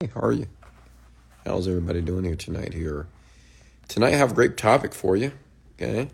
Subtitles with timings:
[0.00, 0.46] Hey, how are you?
[1.44, 2.72] How's everybody doing here tonight?
[2.72, 3.08] Here
[3.88, 5.32] tonight, I have a great topic for you.
[5.74, 6.08] Okay,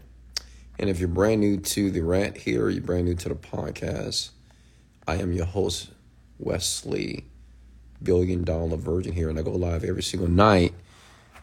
[0.79, 4.31] and if you're brand new to the rant here, you're brand new to the podcast.
[5.07, 5.91] I am your host,
[6.39, 7.27] Wesley,
[8.03, 10.73] billion dollar virgin here, and I go live every single night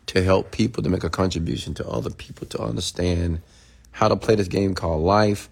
[0.07, 3.43] to help people to make a contribution to other people to understand
[3.91, 5.47] how to play this game called life,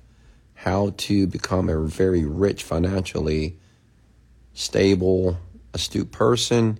[0.55, 3.59] how to become a very rich financially
[4.55, 5.37] stable
[5.73, 6.79] astute person,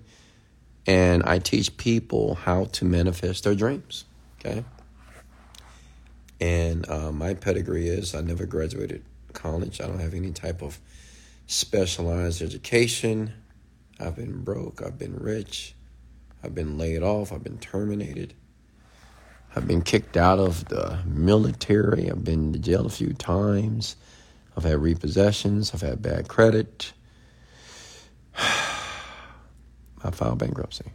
[0.86, 4.06] and I teach people how to manifest their dreams.
[4.40, 4.64] Okay.
[6.42, 9.82] And uh, my pedigree is I never graduated college.
[9.82, 10.80] I don't have any type of
[11.48, 13.34] specialized education.
[14.00, 14.82] I've been broke.
[14.82, 15.76] I've been rich.
[16.44, 17.34] I've been laid off.
[17.34, 18.34] I've been terminated.
[19.56, 22.10] I've been kicked out of the military.
[22.10, 23.96] I've been to jail a few times.
[24.56, 25.74] I've had repossessions.
[25.74, 26.94] I've had bad credit.
[30.04, 30.92] I filed bankruptcy.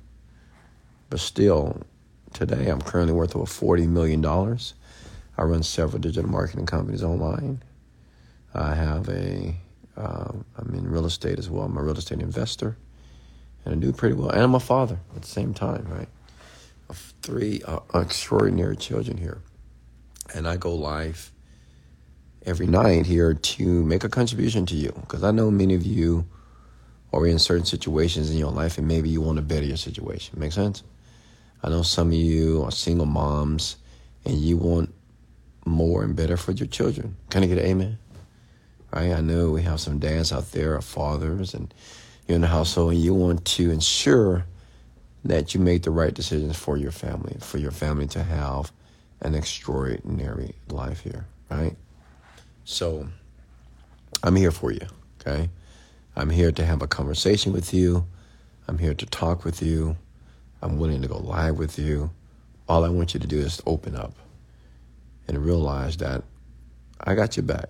[1.11, 1.83] But still,
[2.33, 4.25] today I'm currently worth over $40 million.
[4.25, 7.63] I run several digital marketing companies online.
[8.55, 9.57] I have a,
[9.97, 11.65] am uh, in real estate as well.
[11.65, 12.77] I'm a real estate investor.
[13.65, 14.31] And I do pretty well.
[14.31, 16.09] And I'm a father at the same time, right?
[16.89, 19.41] Of three uh, extraordinary children here.
[20.35, 21.33] And I go live
[22.47, 24.93] every night here to make a contribution to you.
[25.01, 26.27] Because I know many of you
[27.15, 30.37] or in certain situations in your life and maybe you want to better your situation.
[30.37, 30.83] Make sense?
[31.63, 33.77] I know some of you are single moms
[34.25, 34.93] and you want
[35.65, 37.15] more and better for your children.
[37.31, 37.99] Can I get an amen?
[38.93, 39.13] Right?
[39.13, 41.73] I know we have some dads out there, or fathers, and
[42.27, 44.45] you're in the household and you want to ensure
[45.25, 48.73] that you make the right decisions for your family, for your family to have
[49.21, 51.77] an extraordinary life here, right?
[52.65, 53.07] So
[54.25, 54.87] I'm here for you,
[55.21, 55.49] okay?
[56.17, 58.07] I'm here to have a conversation with you.
[58.69, 59.97] I'm here to talk with you.
[60.63, 62.11] I'm willing to go live with you.
[62.69, 64.15] All I want you to do is open up
[65.27, 66.23] and realize that
[67.01, 67.69] I got your back.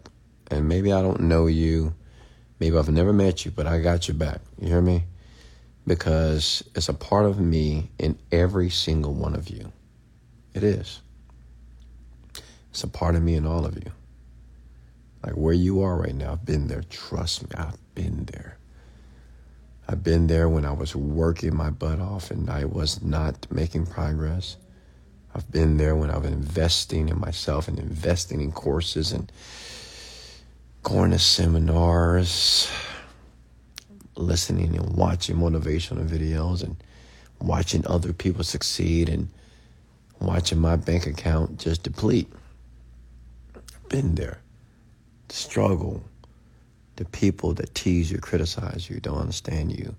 [0.50, 1.94] And maybe I don't know you.
[2.60, 4.41] Maybe I've never met you, but I got your back.
[4.60, 5.04] You hear me?
[5.87, 9.72] Because it's a part of me in every single one of you.
[10.53, 11.00] It is.
[12.71, 13.91] It's a part of me in all of you.
[15.25, 16.83] Like where you are right now, I've been there.
[16.91, 18.59] Trust me, I've been there.
[19.89, 23.87] I've been there when I was working my butt off and I was not making
[23.87, 24.59] progress.
[25.34, 29.33] I've been there when I was investing in myself and investing in courses and
[30.83, 32.71] going to seminars,
[34.17, 36.77] listening and watching motivational videos and
[37.41, 39.31] watching other people succeed and
[40.21, 42.31] watching my bank account just deplete.
[43.89, 44.44] Been there the
[45.34, 46.03] struggle,
[46.97, 49.95] the people that tease you, criticize you, don't understand you,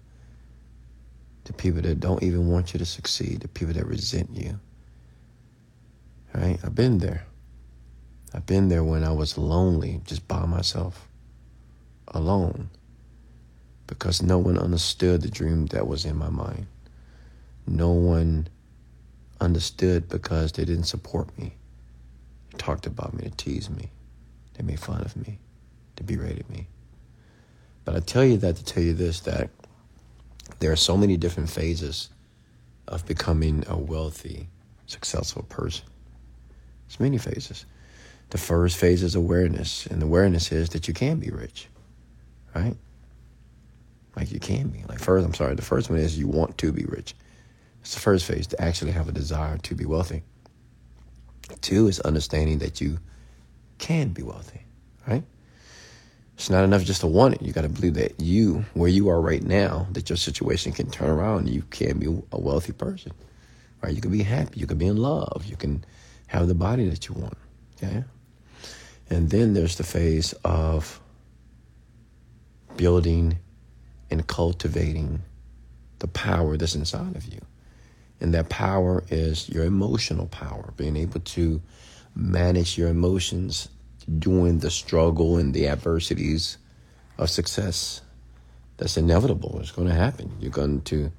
[1.43, 4.59] the people that don't even want you to succeed, the people that resent you.
[6.33, 6.57] Right?
[6.63, 7.25] I've been there.
[8.33, 11.07] I've been there when I was lonely, just by myself,
[12.07, 12.69] alone,
[13.87, 16.67] because no one understood the dream that was in my mind.
[17.67, 18.47] No one
[19.41, 21.55] understood because they didn't support me.
[22.51, 23.89] They talked about me to tease me.
[24.55, 25.39] They made fun of me.
[25.95, 26.67] They berated me.
[27.83, 29.49] But I tell you that to tell you this that
[30.59, 32.09] there are so many different phases
[32.87, 34.47] of becoming a wealthy,
[34.87, 35.85] successful person.
[36.87, 37.65] There's many phases.
[38.29, 41.67] The first phase is awareness, and the awareness is that you can be rich,
[42.55, 42.75] right?
[44.15, 44.83] Like you can be.
[44.87, 47.13] Like first, I'm sorry, the first one is you want to be rich.
[47.81, 50.23] It's the first phase to actually have a desire to be wealthy.
[51.61, 52.97] Two is understanding that you
[53.77, 54.61] can be wealthy,
[55.07, 55.23] right?
[56.35, 57.41] It's not enough just to want it.
[57.41, 60.89] You got to believe that you, where you are right now, that your situation can
[60.91, 63.13] turn around you can be a wealthy person,
[63.81, 63.93] right?
[63.93, 64.59] You can be happy.
[64.59, 65.45] You can be in love.
[65.45, 65.85] You can
[66.27, 67.37] have the body that you want,
[67.77, 68.03] okay?
[69.09, 70.99] And then there's the phase of
[72.75, 73.37] building
[74.11, 75.21] and cultivating
[75.99, 77.39] the power that's inside of you.
[78.19, 81.61] And that power is your emotional power, being able to
[82.15, 83.69] manage your emotions
[84.19, 86.57] during the struggle and the adversities
[87.17, 88.01] of success.
[88.77, 89.59] That's inevitable.
[89.59, 90.31] It's going to happen.
[90.39, 91.11] You're going to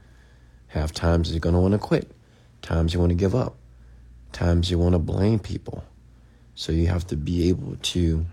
[0.69, 2.11] have times you're going to want to quit,
[2.63, 3.57] times you want to give up,
[4.33, 5.85] times you want to blame people.
[6.55, 8.27] So you have to be able to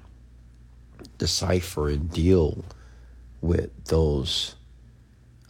[1.18, 2.64] decipher and deal
[3.42, 4.56] with those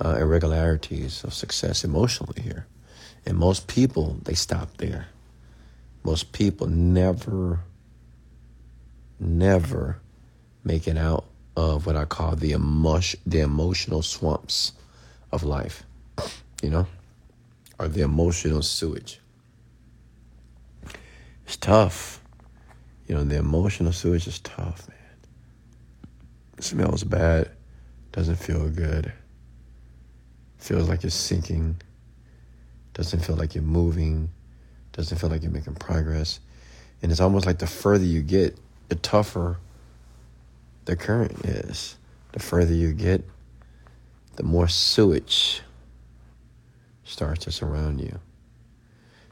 [0.04, 2.66] uh, irregularities of success emotionally here.
[3.26, 5.08] And most people, they stop there.
[6.04, 7.62] Most people never,
[9.24, 10.00] never
[10.64, 11.26] make it out
[11.56, 14.74] of what I call the, emotion, the emotional swamps
[15.32, 15.84] of life.
[16.64, 16.88] you know,
[17.78, 19.20] or the emotional sewage.
[21.46, 22.22] It's tough.
[23.08, 24.98] You know, the emotional sewage is tough, man.
[26.58, 27.52] It smells bad,
[28.14, 29.12] doesn't feel good.
[30.58, 31.82] Feels like you're sinking.
[32.94, 34.30] Doesn't feel like you're moving.
[34.94, 36.40] Doesn't feel like you're making progress.
[37.02, 38.58] And it's almost like the further you get,
[38.94, 39.58] the tougher
[40.86, 41.98] the current is.
[42.34, 43.28] The further you get,
[44.36, 45.62] the more sewage
[47.04, 48.20] starts to surround you.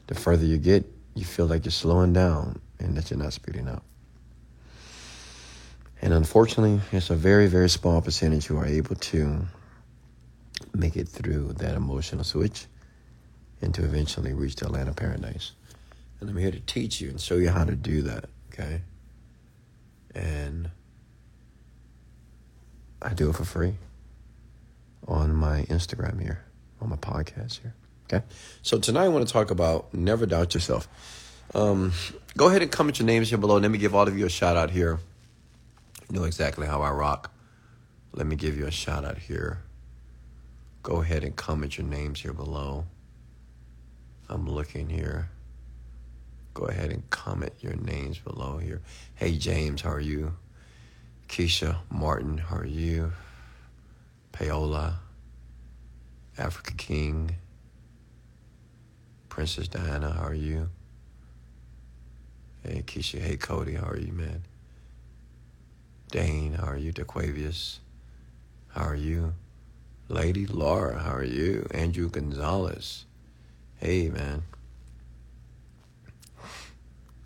[0.08, 3.68] The further you get, you feel like you're slowing down and that you're not speeding
[3.68, 3.84] up.
[6.00, 9.46] And unfortunately, it's a very, very small percentage who are able to
[10.74, 12.66] make it through that emotional switch
[13.60, 15.52] and to eventually reach the land of paradise.
[16.20, 18.80] And I'm here to teach you and show you how to do that, okay?
[20.14, 20.70] And
[23.00, 23.74] I do it for free
[25.08, 26.44] on my Instagram here,
[26.80, 27.74] on my podcast here.
[28.12, 28.24] Okay.
[28.62, 30.88] So tonight I want to talk about never doubt yourself.
[31.54, 31.92] Um,
[32.36, 33.58] go ahead and comment your names here below.
[33.58, 34.98] Let me give all of you a shout out here.
[36.10, 37.32] You know exactly how I rock.
[38.12, 39.62] Let me give you a shout out here.
[40.82, 42.84] Go ahead and comment your names here below.
[44.28, 45.30] I'm looking here.
[46.54, 48.82] Go ahead and comment your names below here.
[49.14, 50.34] Hey James, how are you?
[51.28, 53.12] Keisha Martin, how are you?
[54.32, 54.98] Paola,
[56.36, 57.36] Africa King,
[59.28, 60.68] Princess Diana, how are you?
[62.62, 64.42] Hey Keisha, hey Cody, how are you, man?
[66.10, 66.92] Dane, how are you?
[66.92, 67.78] DeQuavius,
[68.68, 69.32] how are you?
[70.08, 71.66] Lady Laura, how are you?
[71.70, 73.06] Andrew Gonzalez,
[73.76, 74.42] hey, man.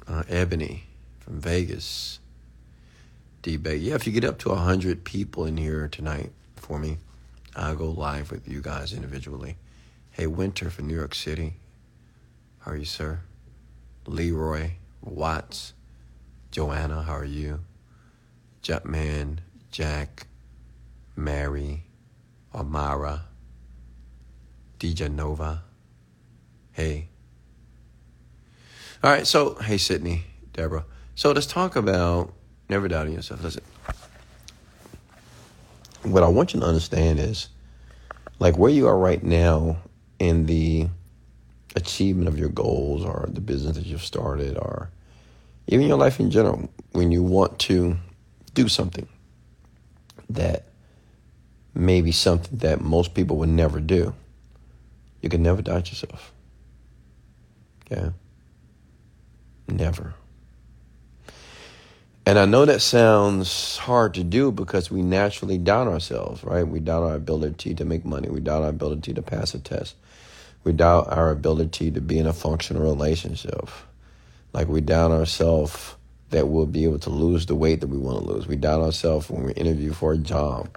[0.09, 0.85] Uh, Ebony
[1.19, 2.21] from Vegas.
[3.43, 3.77] D-Bay.
[3.77, 6.99] Yeah, if you get up to 100 people in here tonight for me,
[7.55, 9.57] I'll go live with you guys individually.
[10.11, 11.55] Hey, Winter from New York City.
[12.61, 13.21] How are you, sir?
[14.07, 15.75] Leroy Watts.
[16.51, 17.61] Joanna, how are you?
[18.63, 19.39] Jetman,
[19.71, 20.27] Jack,
[21.15, 21.85] Mary,
[22.55, 23.27] Amara,
[24.81, 25.63] DJ Nova.
[26.73, 27.09] Hey.
[29.05, 30.85] All right, so, hey, Sydney, Deborah.
[31.15, 32.33] So let's talk about
[32.69, 33.43] never doubting yourself.
[33.43, 33.63] Listen,
[36.03, 37.49] what I want you to understand is
[38.39, 39.77] like where you are right now
[40.19, 40.89] in the
[41.75, 44.91] achievement of your goals or the business that you've started or
[45.67, 47.97] even your life in general, when you want to
[48.55, 49.07] do something
[50.31, 50.65] that
[51.75, 54.15] may be something that most people would never do,
[55.21, 56.33] you can never doubt yourself.
[57.85, 58.11] Okay?
[59.69, 60.15] Never.
[62.29, 66.67] And I know that sounds hard to do because we naturally doubt ourselves, right?
[66.67, 68.29] We doubt our ability to make money.
[68.29, 69.95] We doubt our ability to pass a test.
[70.65, 73.69] We doubt our ability to be in a functional relationship.
[74.53, 75.95] Like we doubt ourselves
[76.31, 78.49] that we'll be able to lose the weight that we want to lose.
[78.49, 80.77] We doubt ourselves when we interview for a job.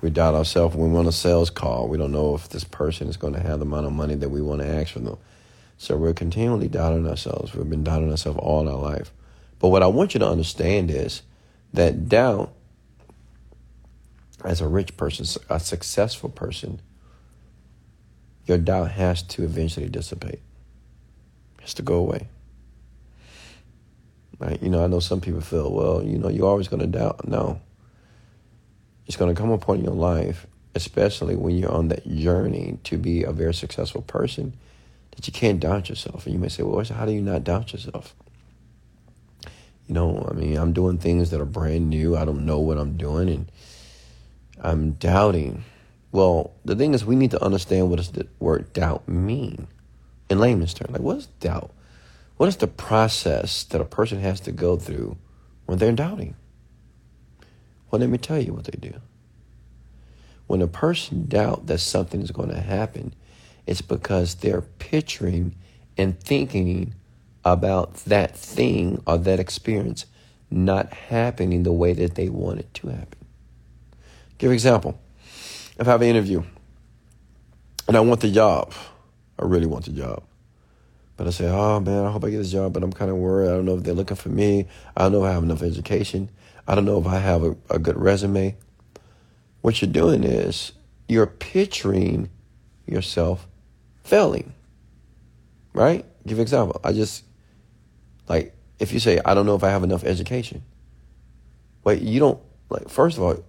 [0.00, 1.88] We doubt ourselves when we're on a sales call.
[1.88, 4.28] We don't know if this person is going to have the amount of money that
[4.28, 5.18] we want to ask from them.
[5.78, 7.54] So we're continually doubting ourselves.
[7.54, 9.12] We've been doubting ourselves all our life.
[9.58, 11.22] But what I want you to understand is
[11.72, 12.52] that doubt,
[14.44, 16.80] as a rich person, a successful person,
[18.46, 20.40] your doubt has to eventually dissipate.
[21.58, 22.28] It has to go away.
[24.38, 24.62] Right?
[24.62, 27.26] You know, I know some people feel, well, you know, you're always going to doubt.
[27.26, 27.60] No.
[29.06, 33.22] It's going to come in your life, especially when you're on that journey to be
[33.22, 34.56] a very successful person,
[35.16, 36.26] that you can't doubt yourself.
[36.26, 38.14] And you may say, well, how do you not doubt yourself?
[39.86, 42.16] You know, I mean, I'm doing things that are brand new.
[42.16, 43.52] I don't know what I'm doing, and
[44.60, 45.64] I'm doubting.
[46.12, 49.68] Well, the thing is, we need to understand what does the word doubt mean
[50.28, 50.92] in layman's terms.
[50.92, 51.72] Like, what is doubt?
[52.36, 55.16] What is the process that a person has to go through
[55.66, 56.34] when they're doubting?
[57.90, 59.00] Well, let me tell you what they do.
[60.46, 63.14] When a person doubt that something is going to happen,
[63.66, 65.54] it's because they're picturing
[65.96, 66.94] and thinking
[67.44, 70.06] about that thing or that experience
[70.50, 73.26] not happening the way that they want it to happen.
[74.38, 74.98] Give an example.
[75.78, 76.42] If I have an interview
[77.88, 78.72] and I want the job,
[79.38, 80.22] I really want the job.
[81.16, 83.16] But I say, oh man, I hope I get this job, but I'm kind of
[83.16, 83.48] worried.
[83.48, 84.66] I don't know if they're looking for me.
[84.96, 86.30] I don't know if I have enough education.
[86.68, 88.56] I don't know if I have a, a good resume.
[89.62, 90.72] What you're doing is
[91.08, 92.28] you're picturing
[92.86, 93.46] yourself
[94.06, 94.54] failing.
[95.72, 96.04] Right?
[96.26, 96.80] Give example.
[96.82, 97.24] I just
[98.28, 100.62] like, if you say, I don't know if I have enough education,
[101.84, 103.44] wait, you don't, like, first of all,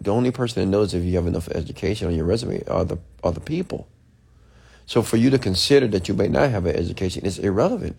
[0.00, 2.98] the only person that knows if you have enough education on your resume are the
[3.22, 3.88] are the people.
[4.86, 7.96] So for you to consider that you may not have an education is irrelevant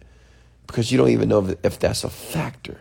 [0.68, 2.80] because you don't even know if, if that's a factor.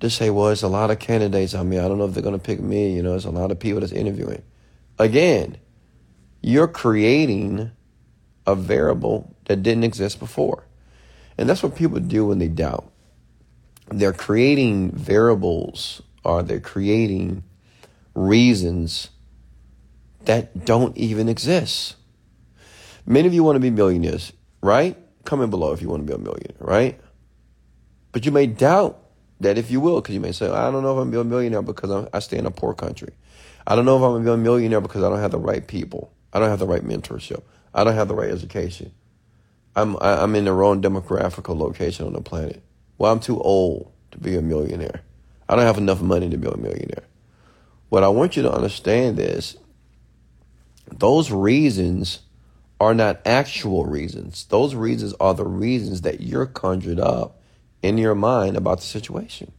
[0.00, 1.54] To say, well, it's a lot of candidates.
[1.54, 2.94] I mean, I don't know if they're going to pick me.
[2.94, 4.42] You know, it's a lot of people that's interviewing.
[4.98, 5.58] Again,
[6.42, 7.70] you're creating
[8.46, 10.64] a variable that didn't exist before.
[11.38, 12.90] And that's what people do when they doubt.
[13.88, 17.44] They're creating variables or they're creating
[18.14, 19.10] reasons
[20.24, 21.96] that don't even exist.
[23.06, 24.96] Many of you want to be millionaires, right?
[25.24, 27.00] Comment below if you want to be a millionaire, right?
[28.10, 28.98] But you may doubt
[29.40, 31.12] that if you will, because you may say, I don't know if I'm going to
[31.12, 33.12] be a millionaire because I'm, I stay in a poor country.
[33.66, 35.38] I don't know if I'm going to be a millionaire because I don't have the
[35.38, 36.12] right people.
[36.36, 37.44] I don't have the right mentorship.
[37.72, 38.92] I don't have the right education.
[39.74, 42.62] I'm I'm in the wrong demographical location on the planet.
[42.98, 45.00] Well, I'm too old to be a millionaire.
[45.48, 47.04] I don't have enough money to be a millionaire.
[47.88, 49.56] What I want you to understand is
[50.92, 52.18] those reasons
[52.80, 54.44] are not actual reasons.
[54.44, 57.40] Those reasons are the reasons that you're conjured up
[57.80, 59.52] in your mind about the situation.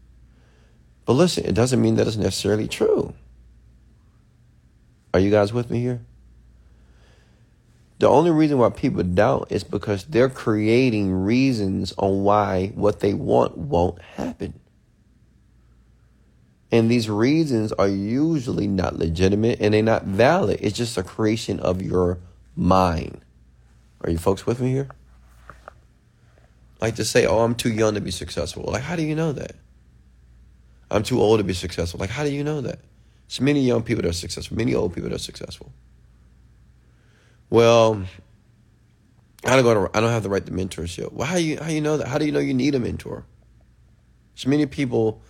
[1.06, 3.16] But listen, it doesn't mean that it's necessarily true.
[5.12, 6.02] Are you guys with me here?
[8.00, 13.14] The only reason why people doubt is because they're creating reasons on why what they
[13.14, 14.60] want won't happen.
[16.72, 20.60] And these reasons are usually not legitimate and they're not valid.
[20.62, 22.20] It's just a creation of your
[22.56, 23.22] mind.
[24.02, 24.90] Are you folks with me here?
[26.80, 28.64] Like to say, oh, I'm too young to be successful.
[28.68, 29.54] Like, how do you know that?
[30.92, 32.00] I'm too old to be successful.
[32.00, 32.80] Like, how do you know that?
[33.28, 35.72] There's many young people that are successful, many old people that are successful.
[37.50, 38.04] Well,
[39.46, 41.14] I don't go to, I don't have the right to mentorship.
[41.14, 42.08] Well, how you how you know that?
[42.08, 43.26] How do you know you need a mentor?
[44.36, 45.22] There's many people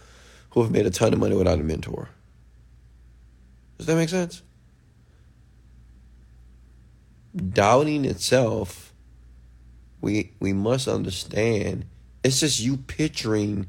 [0.51, 2.09] who have made a ton of money without a mentor.
[3.77, 4.41] Does that make sense?
[7.35, 8.93] Doubting itself,
[10.01, 11.85] we we must understand
[12.23, 13.67] it's just you picturing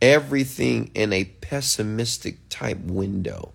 [0.00, 3.52] everything in a pessimistic type window.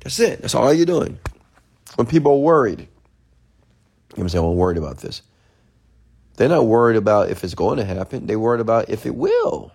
[0.00, 0.40] That's it.
[0.40, 1.18] That's all you're doing.
[1.96, 2.88] When people are worried,
[4.16, 5.22] you say, I'm worried about this.
[6.36, 8.26] They're not worried about if it's going to happen.
[8.26, 9.72] They're worried about if it will.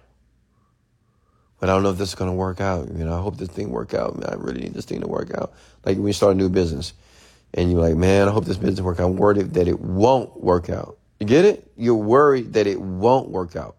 [1.59, 2.89] But I don't know if this is going to work out.
[2.89, 4.23] You know, I hope this thing work out.
[4.27, 5.53] I really need this thing to work out.
[5.85, 6.93] Like when you start a new business
[7.53, 9.07] and you're like, man, I hope this business work out.
[9.07, 10.97] I'm worried that it won't work out.
[11.19, 11.69] You get it?
[11.75, 13.75] You're worried that it won't work out.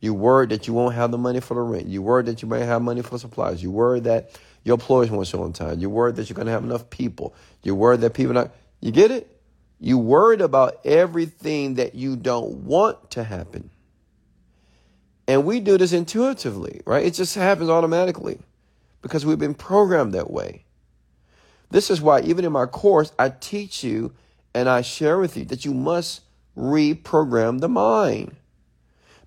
[0.00, 1.88] You're worried that you won't have the money for the rent.
[1.88, 3.62] You're worried that you might have money for supplies.
[3.62, 5.78] You're worried that your employees won't show on time.
[5.78, 7.36] You're worried that you're going to have enough people.
[7.62, 8.50] You're worried that people not.
[8.80, 9.40] You get it?
[9.78, 13.70] You worried about everything that you don't want to happen.
[15.28, 17.06] And we do this intuitively, right?
[17.06, 18.40] It just happens automatically
[19.02, 20.64] because we've been programmed that way.
[21.70, 24.14] This is why, even in my course, I teach you
[24.52, 26.22] and I share with you that you must
[26.58, 28.34] reprogram the mind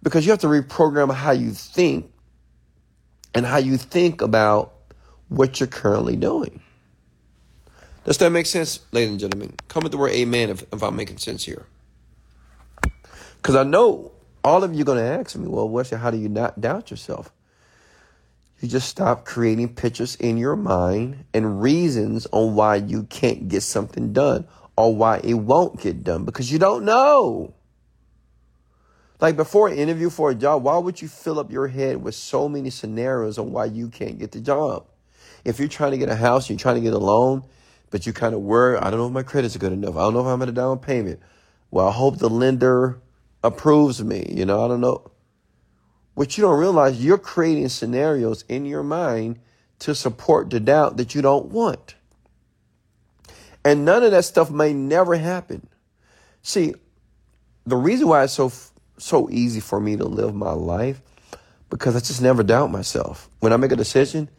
[0.04, 2.12] because you have to reprogram how you think
[3.34, 4.74] and how you think about
[5.30, 6.62] what you're currently doing.
[8.06, 9.56] Does that make sense, ladies and gentlemen?
[9.68, 11.66] Comment the word amen if, if I'm making sense here.
[13.38, 14.12] Because I know
[14.44, 16.92] all of you are going to ask me, well, Wesley, how do you not doubt
[16.92, 17.32] yourself?
[18.60, 23.64] You just stop creating pictures in your mind and reasons on why you can't get
[23.64, 27.54] something done or why it won't get done because you don't know.
[29.22, 32.16] Like before an interview for a job, why would you fill up your head with
[32.16, 34.86] so many scenarios on why you can't get the job?
[35.46, 37.44] If you're trying to get a house, you're trying to get a loan,
[37.90, 39.96] but you kind of worry, I don't know if my credit's good enough.
[39.96, 41.20] I don't know if I'm at a down payment.
[41.72, 43.00] Well, I hope the lender
[43.44, 44.26] approves me.
[44.30, 45.12] You know, I don't know.
[46.14, 49.40] What you don't realize, you're creating scenarios in your mind
[49.80, 51.96] to support the doubt that you don't want.
[53.64, 55.68] And none of that stuff may never happen.
[56.42, 56.74] See,
[57.66, 58.52] the reason why it's so
[58.98, 61.02] so easy for me to live my life
[61.70, 63.30] because I just never doubt myself.
[63.40, 64.30] When I make a decision,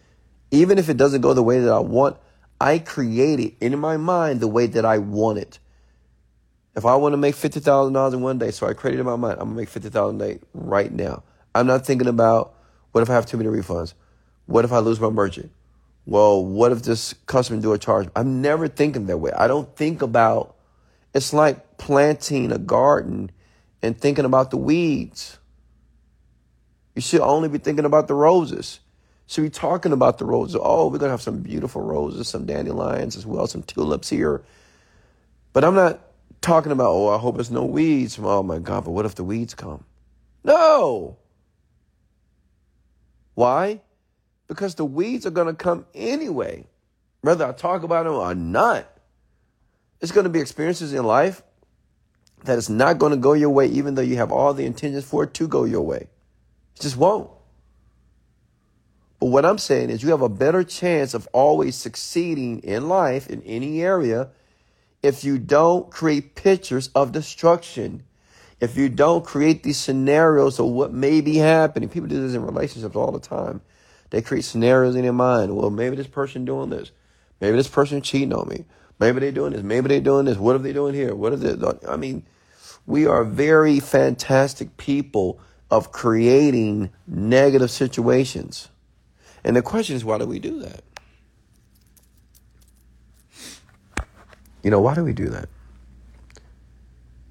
[0.50, 2.16] even if it doesn't go the way that I want,
[2.60, 5.58] I create it in my mind the way that I want it.
[6.76, 9.06] If I want to make fifty thousand dollars in one day, so I created in
[9.06, 11.22] my mind, I'm gonna make fifty thousand day right now.
[11.54, 12.54] I'm not thinking about
[12.92, 13.94] what if I have too many refunds?
[14.46, 15.50] What if I lose my merchant?
[16.06, 18.08] Well, what if this customer do a charge?
[18.16, 19.32] I'm never thinking that way.
[19.32, 20.56] I don't think about.
[21.12, 23.30] It's like planting a garden
[23.82, 25.38] and thinking about the weeds.
[26.94, 28.80] You should only be thinking about the roses.
[29.30, 30.60] So we talking about the roses.
[30.60, 34.42] Oh, we're gonna have some beautiful roses, some dandelions as well, some tulips here.
[35.52, 36.00] But I'm not
[36.40, 38.18] talking about, oh, I hope there's no weeds.
[38.20, 39.84] Oh my God, but what if the weeds come?
[40.42, 41.16] No.
[43.34, 43.80] Why?
[44.50, 46.66] because the weeds are going to come anyway,
[47.20, 48.84] whether I talk about them or not.
[50.00, 51.44] It's going to be experiences in life
[52.42, 55.04] that is not going to go your way, even though you have all the intentions
[55.04, 56.08] for it to go your way.
[56.74, 57.30] It just won't.
[59.20, 63.28] But what I'm saying is, you have a better chance of always succeeding in life
[63.28, 64.30] in any area
[65.02, 68.02] if you don't create pictures of destruction.
[68.60, 72.42] If you don't create these scenarios of what may be happening, people do this in
[72.42, 73.60] relationships all the time.
[74.08, 75.54] They create scenarios in their mind.
[75.54, 76.90] Well, maybe this person doing this.
[77.40, 78.64] Maybe this person cheating on me.
[78.98, 79.62] Maybe they're doing this.
[79.62, 80.36] Maybe they're doing this.
[80.36, 81.14] What are they doing here?
[81.14, 81.78] What they doing?
[81.88, 82.26] I mean,
[82.86, 88.68] we are very fantastic people of creating negative situations.
[89.44, 90.82] And the question is, why do we do that?
[94.62, 95.48] You know, why do we do that?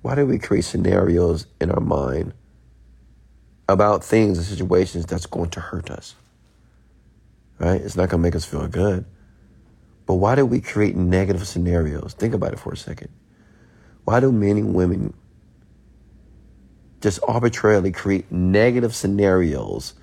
[0.02, 2.34] Why do we create scenarios in our mind
[3.68, 6.16] about things and situations that's going to hurt us?
[7.60, 7.82] Right?
[7.82, 9.06] It's not going to make us feel good.
[10.06, 12.14] But why do we create negative scenarios?
[12.14, 13.10] Think about it for a second.
[14.06, 15.14] Why do men and women
[17.02, 19.94] just arbitrarily create negative scenarios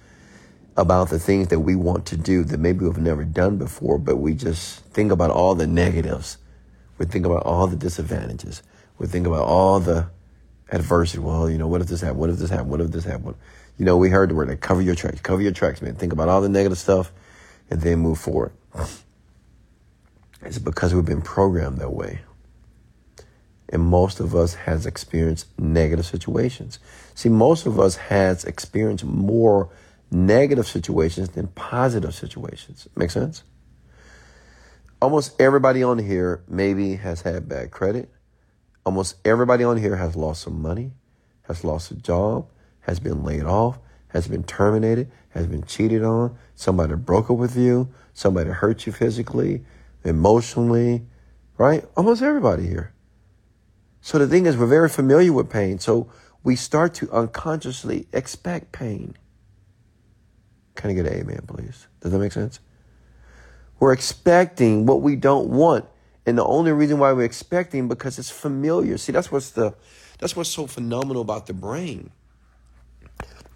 [0.77, 4.17] about the things that we want to do that maybe we've never done before, but
[4.17, 6.39] we just think about all the negatives.
[6.99, 8.63] We think about all the disadvantages.
[8.99, 10.09] We think about all the
[10.71, 11.21] adversity.
[11.21, 12.21] Well, you know, what if this happened?
[12.21, 12.71] What if this happened?
[12.71, 13.37] What if this happened?
[13.79, 15.95] You know, we heard the word like cover your tracks, cover your tracks, man.
[15.95, 17.13] Think about all the negative stuff
[17.71, 18.53] and then move forward.
[20.43, 22.21] It's because we've been programmed that way.
[23.69, 26.79] And most of us has experienced negative situations.
[27.15, 29.69] See, most of us has experienced more
[30.11, 32.89] negative situations than positive situations.
[32.97, 33.45] Make sense?
[35.01, 38.11] Almost everybody on here maybe has had bad credit.
[38.85, 40.93] Almost everybody on here has lost some money,
[41.43, 42.49] has lost a job,
[42.81, 46.39] has been laid off, has been terminated, has been cheated on.
[46.55, 47.93] Somebody broke up with you.
[48.15, 49.65] Somebody hurt you physically,
[50.05, 51.07] emotionally,
[51.59, 51.85] right?
[51.97, 52.95] Almost everybody here.
[54.01, 55.79] So the thing is, we're very familiar with pain.
[55.79, 56.11] So
[56.43, 59.17] we start to unconsciously expect pain.
[60.77, 61.89] Can I get an amen, please?
[62.01, 62.61] Does that make sense?
[63.81, 65.87] We're expecting what we don't want.
[66.25, 68.99] And the only reason why we're expecting because it's familiar.
[68.99, 69.75] See, that's what's the
[70.19, 72.11] that's what's so phenomenal about the brain.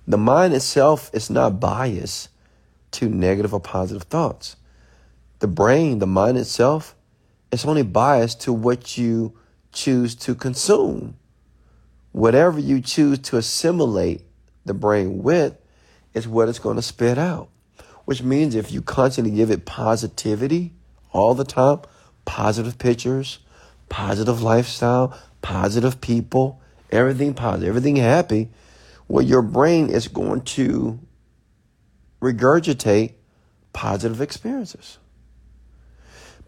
[0.06, 2.28] The mind itself is not biased
[2.92, 4.56] to negative or positive thoughts.
[5.38, 6.94] The brain, the mind itself,
[7.50, 9.38] is only biased to what you
[9.72, 11.16] choose to consume.
[12.12, 14.22] Whatever you choose to assimilate
[14.64, 15.56] the brain with
[16.14, 17.49] is what it's going to spit out.
[18.05, 20.73] Which means if you constantly give it positivity
[21.12, 21.81] all the time,
[22.25, 23.38] positive pictures,
[23.88, 28.49] positive lifestyle, positive people, everything positive, everything happy,
[29.09, 30.99] well, your brain is going to
[32.20, 33.14] regurgitate
[33.73, 34.99] positive experiences.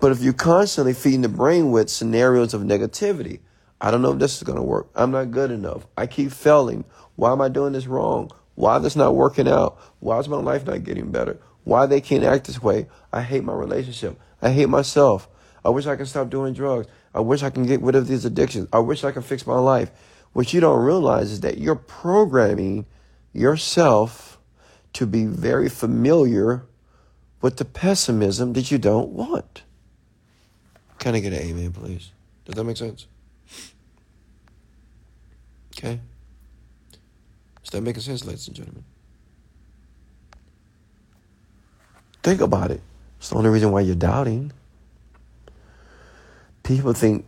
[0.01, 3.41] But if you're constantly feeding the brain with scenarios of negativity,
[3.81, 4.91] I don't know if this is going to work.
[4.95, 5.87] I'm not good enough.
[5.97, 6.85] I keep failing.
[7.17, 8.31] Why am I doing this wrong?
[8.55, 9.79] Why this not working out?
[10.01, 11.39] Why is my life not getting better?
[11.65, 12.89] Why they can't act this way?
[13.13, 14.19] I hate my relationship.
[14.41, 15.29] I hate myself.
[15.65, 16.89] I wish I could stop doing drugs.
[17.15, 18.69] I wish I can get rid of these addictions.
[18.73, 19.91] I wish I could fix my life.
[20.33, 22.87] What you don't realize is that you're programming
[23.33, 24.39] yourself
[24.95, 26.65] to be very familiar
[27.41, 29.63] with the pessimism that you don't want.
[30.99, 32.11] Can I get an amen, please?
[32.45, 33.07] Does that make sense?
[35.77, 36.01] Okay.
[37.73, 38.85] That making sense, ladies and gentlemen?
[42.23, 42.83] Think about it.
[43.19, 44.53] It's the only reason why you're doubting.
[46.65, 47.25] People think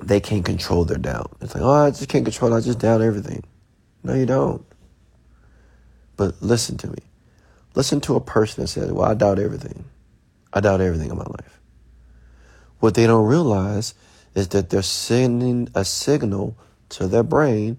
[0.00, 1.36] they can't control their doubt.
[1.40, 2.58] It's like, oh, I just can't control it.
[2.58, 3.42] I just doubt everything.
[4.04, 4.64] No, you don't.
[6.16, 6.98] But listen to me.
[7.74, 9.84] Listen to a person that says, well, I doubt everything.
[10.52, 11.60] I doubt everything in my life.
[12.78, 13.94] What they don't realize
[14.36, 16.56] is that they're sending a signal
[16.90, 17.76] to their brain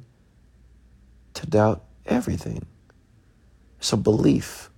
[1.42, 2.66] to doubt everything.
[3.80, 4.70] It's a belief.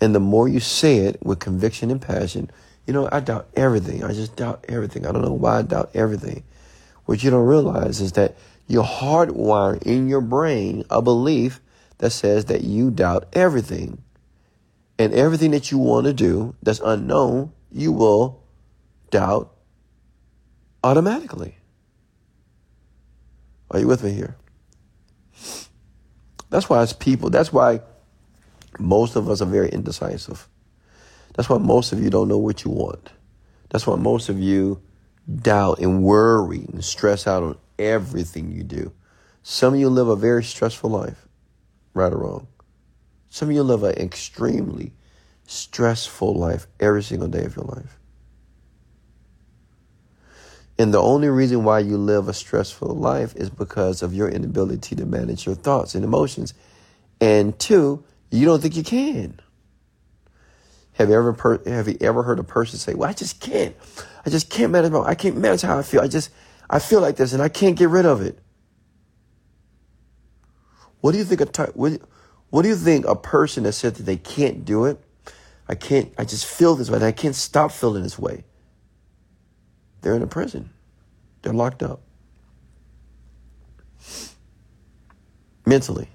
[0.00, 2.50] And the more you say it with conviction and passion,
[2.86, 4.02] you know, I doubt everything.
[4.02, 5.06] I just doubt everything.
[5.06, 6.42] I don't know why I doubt everything.
[7.04, 11.60] What you don't realize is that you hardwire in your brain a belief
[11.98, 14.02] that says that you doubt everything.
[14.98, 18.42] And everything that you want to do that's unknown, you will
[19.10, 19.54] doubt
[20.82, 21.56] automatically.
[23.70, 24.36] Are you with me here?
[26.56, 27.82] That's why as people, that's why
[28.78, 30.48] most of us are very indecisive.
[31.34, 33.10] That's why most of you don't know what you want.
[33.68, 34.80] That's why most of you
[35.30, 38.90] doubt and worry and stress out on everything you do.
[39.42, 41.28] Some of you live a very stressful life,
[41.92, 42.46] right or wrong.
[43.28, 44.94] Some of you live an extremely
[45.46, 47.98] stressful life every single day of your life.
[50.78, 54.96] And the only reason why you live a stressful life is because of your inability
[54.96, 56.54] to manage your thoughts and emotions.
[57.20, 59.40] And two, you don't think you can.
[60.94, 63.76] Have you ever per- have you ever heard a person say, "Well, I just can't.
[64.24, 66.00] I just can't manage my I can't manage how I feel.
[66.00, 66.30] I just
[66.70, 68.38] I feel like this and I can't get rid of it."
[71.00, 72.00] What do you think a what,
[72.50, 74.98] what do you think a person that said that they can't do it?
[75.68, 76.98] I can't I just feel this way.
[77.06, 78.44] I can't stop feeling this way.
[80.06, 80.70] They're in a prison.
[81.42, 82.00] They're locked up.
[85.66, 86.08] Mentally.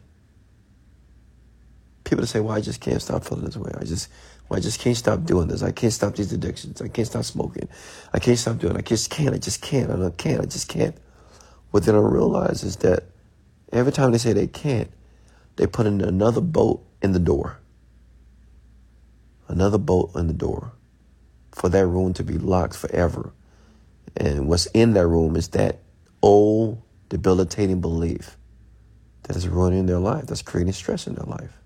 [2.06, 3.70] People say, well, I just can't stop feeling this way.
[3.78, 4.08] I just,
[4.48, 5.62] well, I just can't stop doing this.
[5.62, 6.82] I can't stop these addictions.
[6.82, 7.68] I can't stop smoking.
[8.14, 8.80] I can't stop doing it.
[8.80, 9.36] I just can't.
[9.36, 9.92] I just can't.
[9.92, 10.40] I don't can't.
[10.40, 10.96] I just can't.
[11.72, 13.04] What they don't realize is that
[13.74, 14.90] every time they say they can't,
[15.58, 17.60] they put in another bolt in the door.
[19.50, 20.72] Another bolt in the door
[21.52, 23.34] for that room to be locked forever
[24.18, 25.80] and what's in that room is that
[26.22, 28.38] old, debilitating belief
[29.24, 31.58] that is ruining their life, that's creating stress in their life.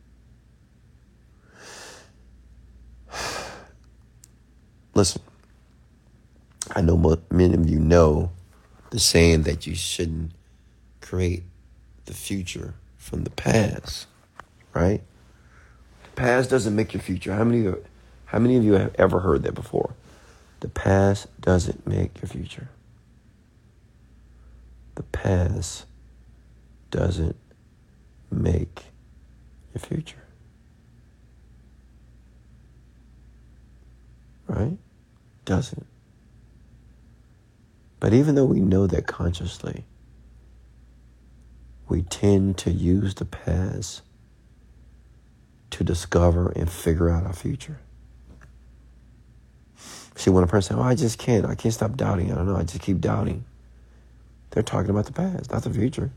[4.93, 5.21] Listen,
[6.75, 8.31] I know many of you know
[8.91, 10.31] the saying that you shouldn't
[11.01, 11.43] create
[12.05, 14.07] the future from the past,
[14.73, 15.01] right?
[16.03, 17.33] The past doesn't make your future.
[17.33, 17.73] How many,
[18.25, 19.93] how many of you have ever heard that before?
[20.65, 22.69] The past doesn't make your future.
[24.95, 25.85] The past
[26.89, 27.35] doesn't
[28.31, 28.85] make
[29.75, 30.23] your future.
[34.47, 34.79] Right?
[35.45, 35.85] Doesn't.
[37.99, 39.85] But even though we know that consciously,
[41.87, 44.01] we tend to use the past
[45.69, 47.81] to discover and figure out our future.
[50.15, 52.31] See, when a person, oh, I just can't, I can't stop doubting.
[52.31, 53.43] I don't know, I just keep doubting.
[54.51, 56.11] They're talking about the past, not the future.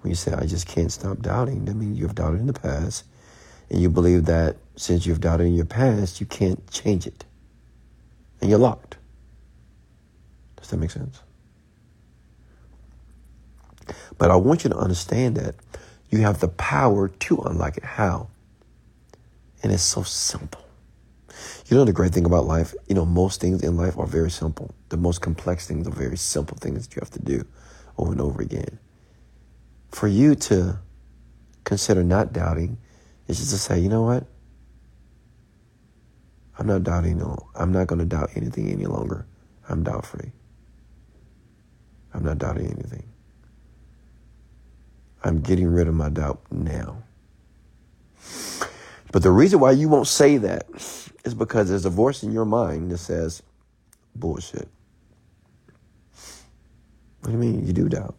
[0.00, 3.04] When you say, I just can't stop doubting, that means you've doubted in the past,
[3.70, 7.24] and you believe that since you've doubted in your past, you can't change it.
[8.40, 8.96] And you're locked.
[10.56, 11.20] Does that make sense?
[14.18, 15.54] But I want you to understand that
[16.10, 17.84] you have the power to unlock it.
[17.84, 18.28] How?
[19.62, 20.61] And it's so simple.
[21.66, 22.74] You know the great thing about life?
[22.88, 24.74] You know, most things in life are very simple.
[24.88, 27.44] The most complex things are very simple things that you have to do
[27.98, 28.78] over and over again.
[29.90, 30.78] For you to
[31.64, 32.78] consider not doubting
[33.28, 34.26] is just to say, you know what?
[36.58, 39.26] I'm not doubting no I'm not gonna doubt anything any longer.
[39.68, 40.32] I'm doubt free.
[42.14, 43.04] I'm not doubting anything.
[45.24, 47.02] I'm getting rid of my doubt now.
[49.12, 50.66] But the reason why you won't say that
[51.24, 53.42] is because there's a voice in your mind that says,
[54.14, 54.68] bullshit.
[57.20, 57.66] What do you mean?
[57.66, 58.16] You do doubt.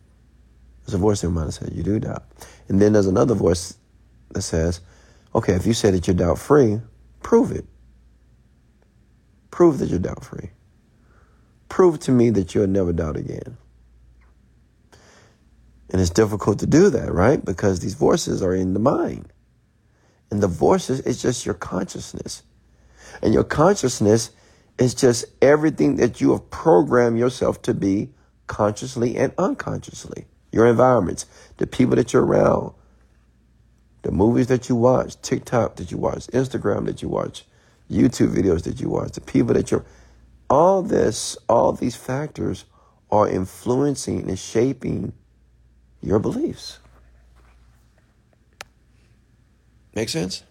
[0.86, 2.24] There's a voice in your mind that says, you do doubt.
[2.70, 3.76] And then there's another voice
[4.32, 4.82] that says,
[5.36, 6.80] okay, if you say that you're doubt free,
[7.22, 7.66] prove it.
[9.52, 10.52] Prove that you're doubt free.
[11.70, 13.58] Prove to me that you'll never doubt again.
[15.90, 17.44] And it's difficult to do that, right?
[17.44, 19.32] Because these voices are in the mind.
[20.32, 22.42] And the voices is just your consciousness.
[23.22, 24.32] And your consciousness
[24.78, 28.10] is just everything that you have programmed yourself to be
[28.48, 30.26] consciously and unconsciously.
[30.52, 31.26] Your environments,
[31.58, 32.74] the people that you're around,
[34.04, 37.46] the movies that you watch, TikTok that you watch, Instagram that you watch,
[37.90, 39.86] YouTube videos that you watch, the people that you're,
[40.50, 42.66] all this, all these factors
[43.12, 45.14] are influencing and shaping
[46.02, 46.80] your beliefs.
[49.96, 50.44] Make sense?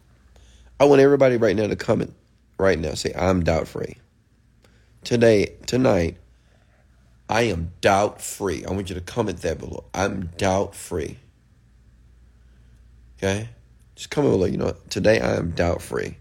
[0.79, 2.15] I want everybody right now to comment
[2.59, 2.95] right now.
[2.95, 3.97] Say, I'm doubt free.
[5.05, 6.17] Today, tonight,
[7.29, 8.65] I am doubt free.
[8.65, 9.85] I want you to comment that below.
[9.95, 11.19] I'm doubt free.
[13.17, 13.49] Okay?
[13.95, 14.47] Just comment below.
[14.47, 16.19] You know, today I am doubt free.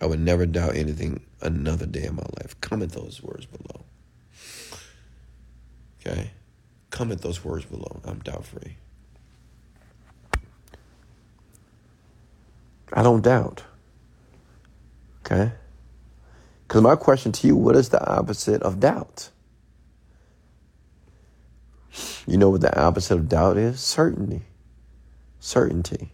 [0.00, 2.60] I would never doubt anything another day in my life.
[2.60, 3.84] Comment those words below.
[6.00, 6.32] Okay?
[6.90, 8.00] Comment those words below.
[8.04, 8.76] I'm doubt free.
[12.92, 13.64] I don't doubt.
[15.24, 15.52] Okay?
[16.66, 19.30] Because my question to you what is the opposite of doubt?
[22.26, 23.80] You know what the opposite of doubt is?
[23.80, 24.42] Certainty.
[25.38, 26.12] Certainty.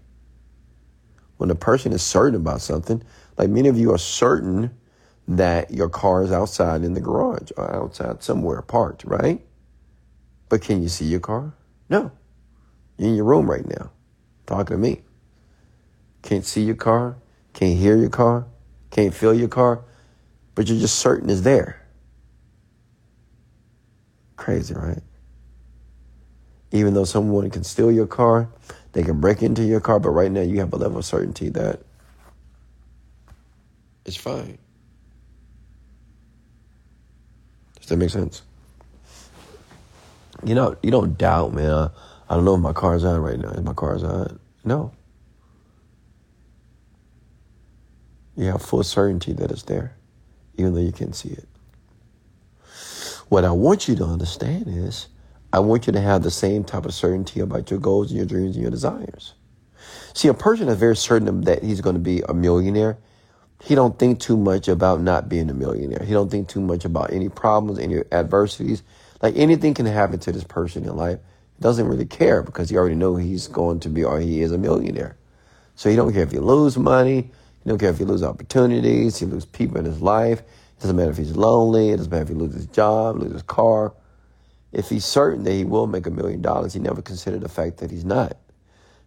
[1.38, 3.02] When a person is certain about something,
[3.38, 4.76] like many of you are certain
[5.26, 9.40] that your car is outside in the garage or outside somewhere parked, right?
[10.48, 11.54] But can you see your car?
[11.88, 12.10] No.
[12.98, 13.90] You're in your room right now
[14.46, 15.02] talking to me.
[16.22, 17.16] can't see your car,
[17.54, 18.46] can't hear your car,
[18.90, 19.80] can't feel your car,
[20.54, 21.80] but you're just certain it's there.
[24.36, 25.02] Crazy, right?
[26.72, 28.48] Even though someone can steal your car,
[28.92, 31.48] they can break into your car, but right now you have a level of certainty
[31.50, 31.80] that
[34.04, 34.58] it's fine.
[37.78, 38.42] Does that make sense?
[40.44, 41.90] You know, you don't doubt, man.
[42.28, 43.50] I don't know if my car's on right now.
[43.50, 44.38] Is my car's on?
[44.64, 44.92] No.
[48.36, 49.96] You have full certainty that it's there,
[50.56, 51.48] even though you can't see it.
[53.28, 55.08] What I want you to understand is,
[55.52, 58.26] I want you to have the same type of certainty about your goals and your
[58.26, 59.34] dreams and your desires.
[60.14, 62.98] See, a person that's very certain that he's going to be a millionaire,
[63.62, 66.04] he don't think too much about not being a millionaire.
[66.04, 68.82] He don't think too much about any problems, any adversities.
[69.22, 71.18] Like anything can happen to this person in life.
[71.56, 74.52] He doesn't really care because he already know he's going to be or he is
[74.52, 75.16] a millionaire.
[75.74, 77.32] So he don't care if he lose money.
[77.62, 79.18] He don't care if he lose opportunities.
[79.18, 80.40] He lose people in his life.
[80.40, 81.90] It doesn't matter if he's lonely.
[81.90, 83.94] It doesn't matter if he loses his job, loses his car.
[84.72, 87.78] If he's certain that he will make a million dollars, he never considered the fact
[87.78, 88.36] that he's not.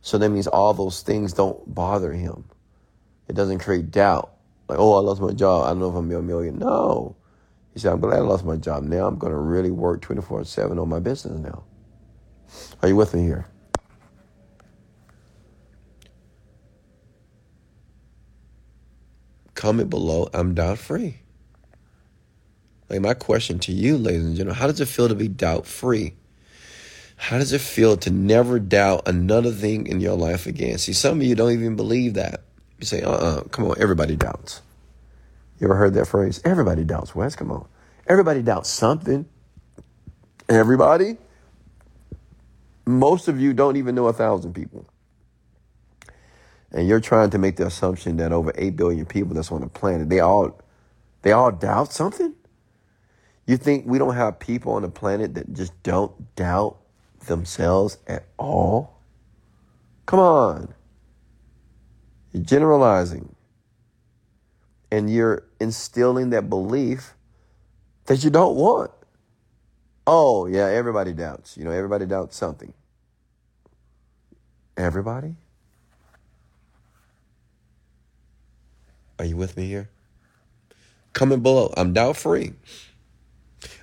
[0.02, 2.44] So that means all those things don't bother him.
[3.28, 4.34] It doesn't create doubt.
[4.68, 5.66] Like, oh, I lost my job.
[5.66, 6.60] I don't know if I'm a million.
[6.60, 7.16] No.
[7.74, 8.84] He said, I'm glad I lost my job.
[8.84, 11.64] Now I'm going to really work 24 7 on my business now.
[12.82, 13.48] Are you with me here?
[19.64, 20.28] Comment below.
[20.34, 21.20] I'm doubt free.
[22.90, 25.66] Like my question to you, ladies and gentlemen, how does it feel to be doubt
[25.66, 26.16] free?
[27.16, 30.80] How does it feel to never doubt another thing in your life again?
[30.80, 32.44] See, some of you don't even believe that.
[32.78, 34.62] You say, uh uh-uh, uh come on, everybody doubts.
[35.60, 36.42] You ever heard that phrase?
[36.44, 37.66] Everybody doubts, Wes, come on.
[38.06, 39.26] Everybody doubts something.
[40.50, 41.16] Everybody?
[42.86, 44.86] Most of you don't even know a thousand people.
[46.74, 49.68] And you're trying to make the assumption that over 8 billion people that's on the
[49.68, 50.60] planet, they all
[51.22, 52.34] they all doubt something?
[53.46, 56.78] You think we don't have people on the planet that just don't doubt
[57.28, 59.02] themselves at all?
[60.06, 60.74] Come on.
[62.32, 63.36] You're generalizing.
[64.92, 67.16] And you're instilling that belief
[68.06, 68.92] that you don't want.
[70.06, 71.58] Oh, yeah, everybody doubts.
[71.58, 72.74] You know, everybody doubts something.
[74.78, 75.36] Everybody?
[79.20, 79.90] Are you with me here?
[81.14, 81.74] Comment below.
[81.78, 82.54] I'm doubt free.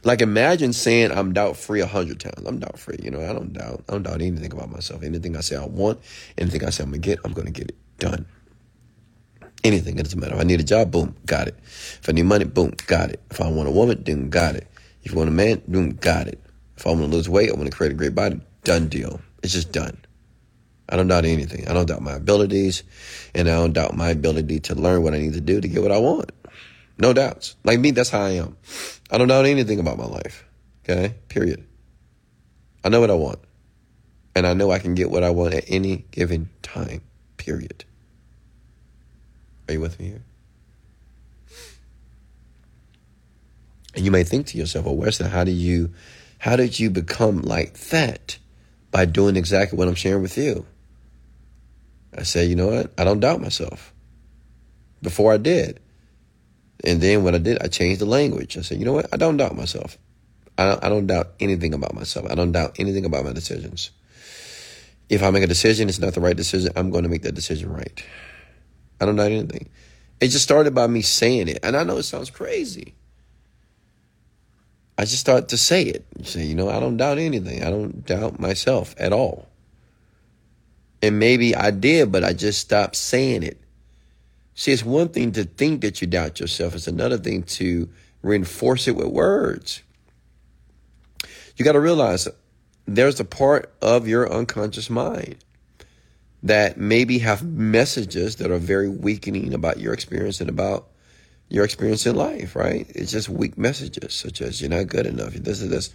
[0.03, 2.47] Like imagine saying I'm doubt free a hundred times.
[2.47, 2.99] I'm doubt free.
[3.03, 3.85] You know, I don't doubt.
[3.89, 5.03] I don't doubt anything about myself.
[5.03, 6.01] Anything I say I want,
[6.39, 8.27] anything I say I'm gonna get, I'm gonna get it done.
[9.63, 10.35] Anything, it doesn't matter.
[10.35, 11.55] If I need a job, boom, got it.
[11.61, 13.21] If I need money, boom, got it.
[13.31, 14.67] If I want a woman, then got it.
[15.03, 16.41] If you want a man, boom, got it.
[16.79, 19.21] If I want to lose weight, I want to create a great body, done deal.
[19.43, 19.99] It's just done.
[20.91, 21.69] I don't doubt anything.
[21.69, 22.83] I don't doubt my abilities,
[23.35, 25.83] and I don't doubt my ability to learn what I need to do to get
[25.83, 26.33] what I want.
[26.99, 27.57] No doubts.
[27.65, 28.57] Like me, that's how I am.
[29.11, 30.45] I don't doubt anything about my life.
[30.85, 31.15] Okay?
[31.29, 31.65] Period.
[32.85, 33.39] I know what I want.
[34.35, 37.03] And I know I can get what I want at any given time.
[37.37, 37.85] Period.
[39.69, 40.25] Are you with me here?
[43.95, 45.93] And you may think to yourself, well, Weston, how do you
[46.39, 48.39] how did you become like that?
[48.91, 50.67] By doing exactly what I'm sharing with you.
[52.17, 52.93] I say, you know what?
[52.99, 53.93] I don't doubt myself.
[55.03, 55.81] Before I did.
[56.85, 58.57] And then what I did, I changed the language.
[58.57, 59.07] I said, you know what?
[59.13, 59.99] I don't doubt myself.
[60.59, 62.27] I don't, I don't doubt anything about myself.
[62.31, 63.91] I don't doubt anything about my decisions.
[65.09, 66.73] If I make a decision, it's not the right decision.
[66.77, 68.03] I'm going to make that decision right.
[69.01, 69.69] I don't doubt anything.
[70.21, 71.59] It just started by me saying it.
[71.63, 72.95] And I know it sounds crazy.
[74.99, 76.07] I just started to say it.
[76.19, 77.65] You say, you know, I don't doubt anything.
[77.65, 79.50] I don't doubt myself at all.
[81.03, 83.61] And maybe I did, but I just stopped saying it.
[84.55, 87.89] See, it's one thing to think that you doubt yourself, it's another thing to
[88.23, 89.83] reinforce it with words.
[91.57, 92.29] You got to realize
[92.87, 95.37] there's a part of your unconscious mind
[96.43, 100.89] that maybe have messages that are very weakening about your experience and about
[101.51, 102.87] your experience in life, right?
[102.95, 105.35] It's just weak messages, such as you're not good enough.
[105.35, 105.93] This is this.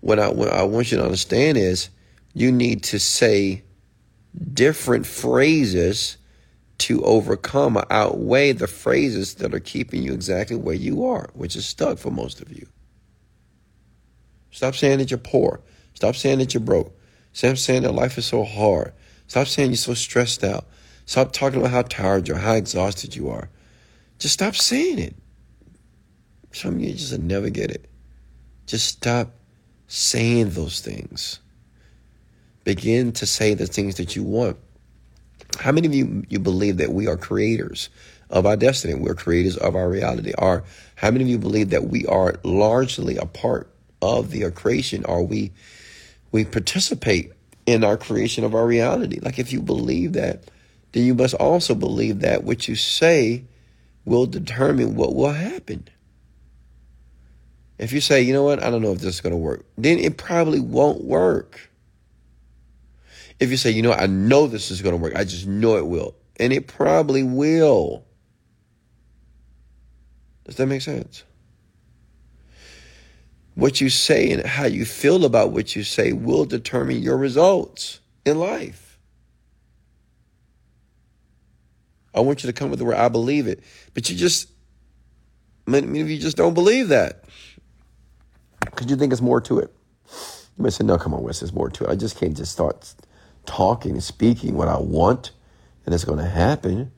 [0.00, 1.88] What I, what I want you to understand is
[2.34, 3.63] you need to say
[4.52, 6.16] different phrases
[6.78, 11.66] to overcome outweigh the phrases that are keeping you exactly where you are, which is
[11.66, 12.66] stuck for most of you.
[14.50, 15.60] Stop saying that you're poor.
[15.94, 16.96] Stop saying that you're broke.
[17.32, 18.92] Stop saying that life is so hard.
[19.26, 20.66] Stop saying you're so stressed out.
[21.06, 23.50] Stop talking about how tired you are, how exhausted you are.
[24.18, 25.16] Just stop saying it.
[26.52, 27.90] Some of you just never get it.
[28.66, 29.34] Just stop
[29.88, 31.40] saying those things.
[32.64, 34.56] Begin to say the things that you want
[35.58, 37.90] How many of you you believe that we are creators
[38.30, 38.94] of our destiny?
[38.94, 40.32] We're creators of our reality.
[40.38, 40.64] Are
[40.96, 43.70] how many of you believe that we are largely a part
[44.02, 45.04] of the creation?
[45.04, 45.52] Are we
[46.32, 47.32] we participate
[47.66, 49.20] in our creation of our reality?
[49.20, 50.44] Like if you believe that,
[50.92, 53.44] then you must also believe that what you say
[54.04, 55.88] will determine what will happen.
[57.78, 59.64] If you say, you know what, I don't know if this is going to work,
[59.76, 61.70] then it probably won't work.
[63.40, 65.76] If you say, you know, I know this is going to work, I just know
[65.76, 68.04] it will, and it probably will.
[70.44, 71.24] Does that make sense?
[73.54, 78.00] What you say and how you feel about what you say will determine your results
[78.24, 78.98] in life.
[82.14, 83.62] I want you to come with the word, I believe it.
[83.92, 84.48] But you just,
[85.66, 87.24] many of you just don't believe that.
[88.60, 89.74] Because you think it's more to it.
[90.56, 91.90] You might say, no, come on, Wes, there's more to it.
[91.90, 92.94] I just can't just start
[93.46, 95.32] talking and speaking what I want
[95.84, 96.92] and it's going to happen.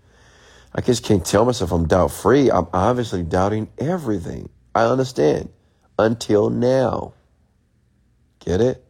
[0.75, 2.51] I just can't tell myself I'm doubt free.
[2.51, 4.49] I'm obviously doubting everything.
[4.75, 5.49] I understand
[5.99, 7.15] until now.
[8.41, 8.85] Get it?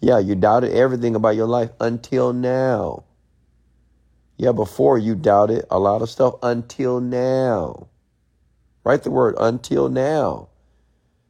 [0.00, 3.04] Yeah, you doubted everything about your life until now.
[4.36, 7.88] Yeah, before you doubted a lot of stuff until now.
[8.82, 10.48] Write the word until now.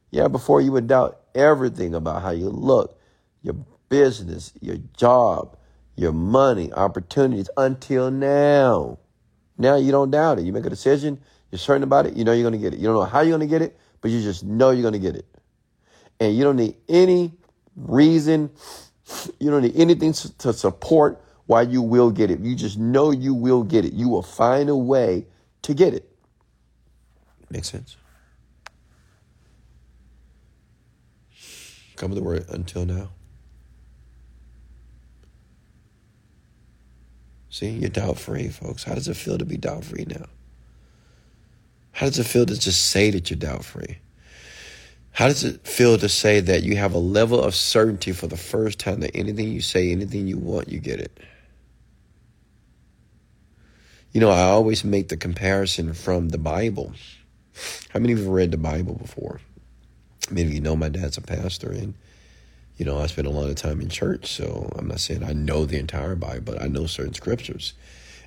[0.09, 2.99] Yeah, before you would doubt everything about how you look,
[3.41, 3.55] your
[3.89, 5.57] business, your job,
[6.01, 8.97] your money, opportunities until now.
[9.57, 10.45] Now you don't doubt it.
[10.45, 12.79] You make a decision, you're certain about it, you know you're going to get it.
[12.79, 14.93] You don't know how you're going to get it, but you just know you're going
[14.93, 15.25] to get it.
[16.19, 17.33] And you don't need any
[17.75, 18.49] reason,
[19.39, 22.39] you don't need anything to support why you will get it.
[22.39, 23.93] You just know you will get it.
[23.93, 25.27] You will find a way
[25.61, 26.09] to get it.
[27.49, 27.97] Makes sense?
[31.97, 33.09] Come with the word until now.
[37.51, 38.85] See, you're doubt free, folks.
[38.85, 40.25] How does it feel to be doubt free now?
[41.91, 43.97] How does it feel to just say that you're doubt free?
[45.11, 48.37] How does it feel to say that you have a level of certainty for the
[48.37, 51.19] first time that anything you say, anything you want, you get it?
[54.13, 56.93] You know, I always make the comparison from the Bible.
[57.89, 59.41] How many of you have read the Bible before?
[60.29, 61.95] Many of you know my dad's a pastor, and
[62.81, 65.33] you know, I spent a lot of time in church, so I'm not saying I
[65.33, 67.73] know the entire Bible, but I know certain scriptures.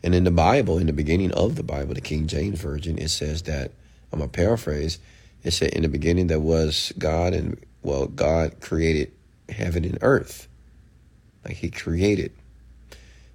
[0.05, 3.09] And in the Bible, in the beginning of the Bible, the King James Version, it
[3.09, 3.73] says that,
[4.12, 5.01] I'm to paraphrase,
[5.43, 9.11] it said, in the beginning there was God, and, well, God created
[9.49, 10.47] heaven and earth.
[11.45, 12.31] Like he created.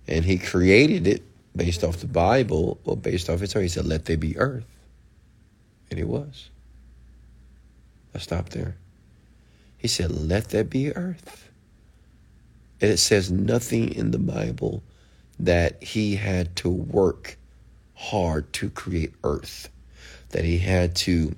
[0.07, 1.21] And he created it
[1.53, 4.63] based off the Bible, or based off his its He said, let there be earth.
[5.91, 6.49] And it was.
[8.15, 8.77] I stopped there.
[9.79, 11.49] He said, Let there be earth.
[12.81, 14.83] And it says nothing in the Bible
[15.39, 17.37] that he had to work
[17.95, 19.69] hard to create earth,
[20.29, 21.33] that he had to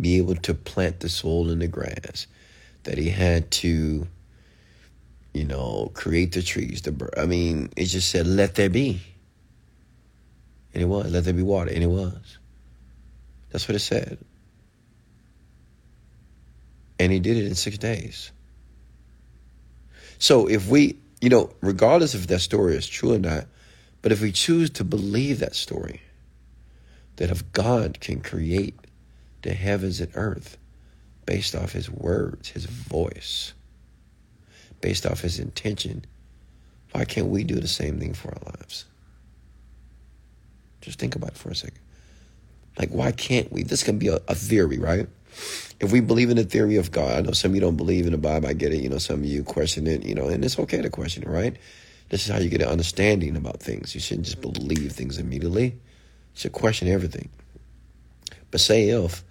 [0.00, 2.26] be able to plant the soil in the grass,
[2.84, 4.06] that he had to,
[5.32, 6.82] you know, create the trees.
[6.82, 9.00] The I mean, it just said, "Let there be,"
[10.74, 11.10] and it was.
[11.10, 12.38] Let there be water, and it was.
[13.50, 14.18] That's what it said.
[17.02, 18.30] And he did it in six days.
[20.20, 23.46] So if we, you know, regardless if that story is true or not,
[24.02, 26.00] but if we choose to believe that story,
[27.16, 28.78] that if God can create
[29.42, 30.58] the heavens and earth
[31.26, 33.52] based off his words, his voice,
[34.80, 36.04] based off his intention,
[36.92, 38.84] why can't we do the same thing for our lives?
[40.82, 41.80] Just think about it for a second.
[42.78, 43.64] Like, why can't we?
[43.64, 45.08] This can be a, a theory, right?
[45.80, 48.06] If we believe in the theory of God, I know some of you don't believe
[48.06, 48.48] in the Bible.
[48.48, 48.80] I get it.
[48.80, 50.04] You know, some of you question it.
[50.04, 51.56] You know, and it's okay to question it, right?
[52.08, 53.94] This is how you get an understanding about things.
[53.94, 55.64] You shouldn't just believe things immediately.
[55.64, 55.72] You
[56.34, 57.30] should question everything.
[58.50, 59.24] But say if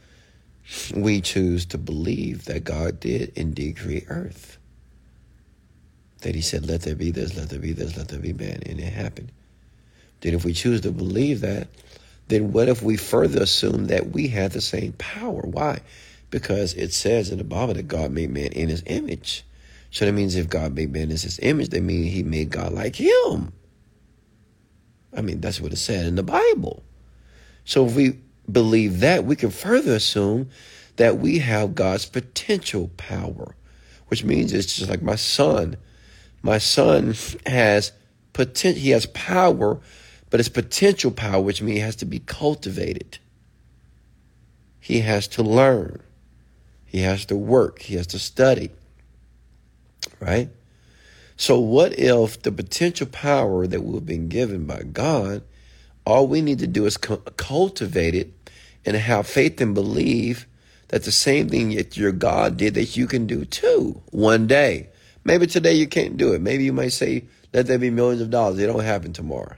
[0.96, 4.58] we choose to believe that God did indeed create earth,
[6.22, 8.62] that He said, "Let there be this, let there be this, let there be man,"
[8.66, 9.32] and it happened.
[10.22, 11.68] Then, if we choose to believe that,
[12.32, 15.42] then what if we further assume that we have the same power?
[15.42, 15.82] Why?
[16.30, 19.44] Because it says in the Bible that God made man in his image.
[19.92, 22.72] So that means if God made man in his image, that means he made God
[22.72, 23.52] like him.
[25.16, 26.84] I mean, that's what it said in the Bible.
[27.66, 28.20] So if we
[28.50, 30.50] believe that, we can further assume
[30.96, 33.56] that we have God's potential power,
[34.08, 35.76] which means it's just like my son.
[36.42, 37.14] My son
[37.46, 37.92] has
[38.32, 39.82] potential, he has power
[40.32, 43.20] but it's potential power, which means it has to be cultivated.
[44.80, 46.02] He has to learn.
[46.86, 47.84] He has to work.
[47.84, 48.72] He has to study.
[50.20, 50.50] Right?
[51.38, 55.44] So, what if the potential power that we've been given by God,
[56.06, 58.32] all we need to do is cultivate it
[58.86, 60.48] and have faith and believe
[60.88, 64.90] that the same thing that your God did that you can do too one day.
[65.24, 66.42] Maybe today you can't do it.
[66.42, 68.60] Maybe you might say, let there be millions of dollars.
[68.60, 69.56] It don't happen tomorrow.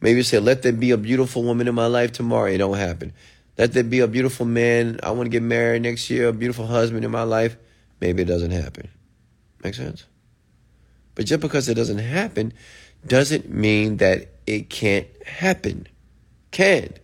[0.00, 2.50] Maybe you say, let there be a beautiful woman in my life tomorrow.
[2.50, 3.12] It don't happen.
[3.58, 5.00] Let there be a beautiful man.
[5.02, 7.56] I want to get married next year, a beautiful husband in my life.
[8.00, 8.88] Maybe it doesn't happen.
[9.62, 10.06] Make sense?
[11.14, 12.54] But just because it doesn't happen
[13.06, 15.86] doesn't mean that it can't happen.
[16.50, 16.94] Can.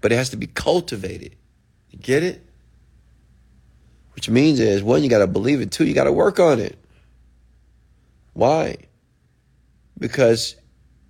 [0.00, 1.36] But it has to be cultivated.
[1.90, 2.46] You get it?
[4.14, 5.70] Which means is one, you got to believe it.
[5.70, 6.78] Two, you got to work on it.
[8.34, 8.76] Why?
[9.98, 10.56] Because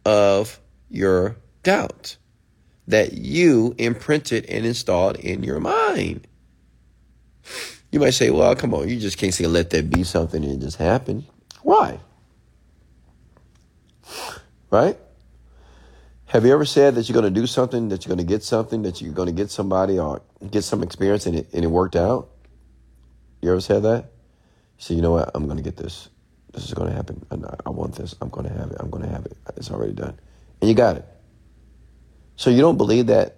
[0.05, 0.61] of
[0.91, 2.17] your doubt
[2.87, 6.27] that you imprinted and installed in your mind.
[7.91, 10.55] You might say, well, come on, you just can't say let that be something and
[10.55, 11.25] it just happen.
[11.63, 12.01] Why?
[14.71, 14.99] Right?
[16.27, 18.43] Have you ever said that you're going to do something, that you're going to get
[18.43, 20.21] something, that you're going to get somebody or
[20.51, 22.29] get some experience and it, and it worked out?
[23.41, 24.11] You ever said that?
[24.79, 25.31] So you know what?
[25.35, 26.09] I'm going to get this.
[26.53, 27.25] This is going to happen.
[27.65, 28.15] I want this.
[28.21, 28.77] I'm going to have it.
[28.81, 29.37] I'm going to have it.
[29.57, 30.19] It's already done.
[30.65, 31.05] And you got it.
[32.37, 33.37] So you don't believe that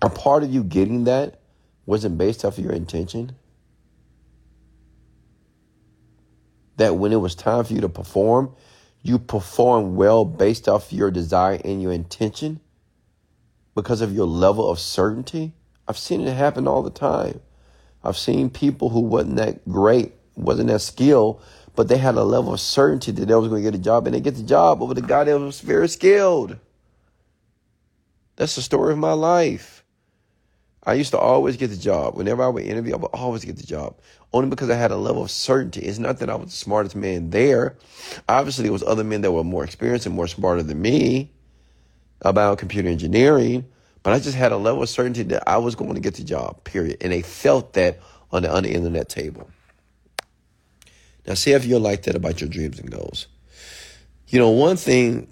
[0.00, 1.38] a part of you getting that
[1.84, 3.32] wasn't based off of your intention?
[6.78, 8.54] That when it was time for you to perform,
[9.02, 12.60] you perform well based off your desire and your intention
[13.74, 15.52] because of your level of certainty?
[15.86, 17.42] I've seen it happen all the time.
[18.02, 21.42] I've seen people who wasn't that great, wasn't that skilled,
[21.78, 24.04] but they had a level of certainty that they was going to get a job
[24.04, 26.58] and they get the job over the guy that was very skilled.
[28.34, 29.84] That's the story of my life.
[30.82, 32.16] I used to always get the job.
[32.16, 33.96] Whenever I would interview, I would always get the job.
[34.32, 35.82] Only because I had a level of certainty.
[35.82, 37.76] It's not that I was the smartest man there.
[38.28, 41.30] Obviously, there was other men that were more experienced and more smarter than me
[42.22, 43.64] about computer engineering.
[44.02, 46.24] But I just had a level of certainty that I was going to get the
[46.24, 46.96] job, period.
[47.02, 48.00] And they felt that
[48.32, 49.48] on the, on the internet table.
[51.28, 53.26] Now, see if you're like that about your dreams and goals.
[54.28, 55.28] You know, one thing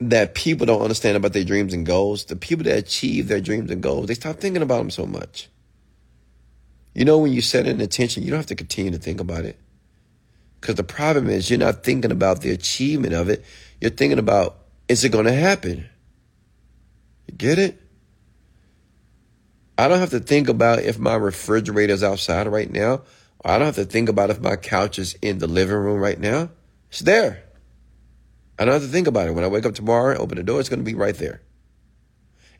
[0.00, 3.70] that people don't understand about their dreams and goals, the people that achieve their dreams
[3.70, 5.48] and goals, they stop thinking about them so much.
[6.96, 9.44] You know, when you set an intention, you don't have to continue to think about
[9.44, 9.56] it.
[10.60, 13.44] Because the problem is, you're not thinking about the achievement of it.
[13.80, 14.56] You're thinking about,
[14.88, 15.88] is it going to happen?
[17.28, 17.80] You get it?
[19.78, 23.02] I don't have to think about if my refrigerator is outside right now.
[23.44, 26.18] I don't have to think about if my couch is in the living room right
[26.18, 26.50] now.
[26.90, 27.44] It's there.
[28.58, 29.34] I don't have to think about it.
[29.34, 31.40] When I wake up tomorrow, open the door, it's going to be right there.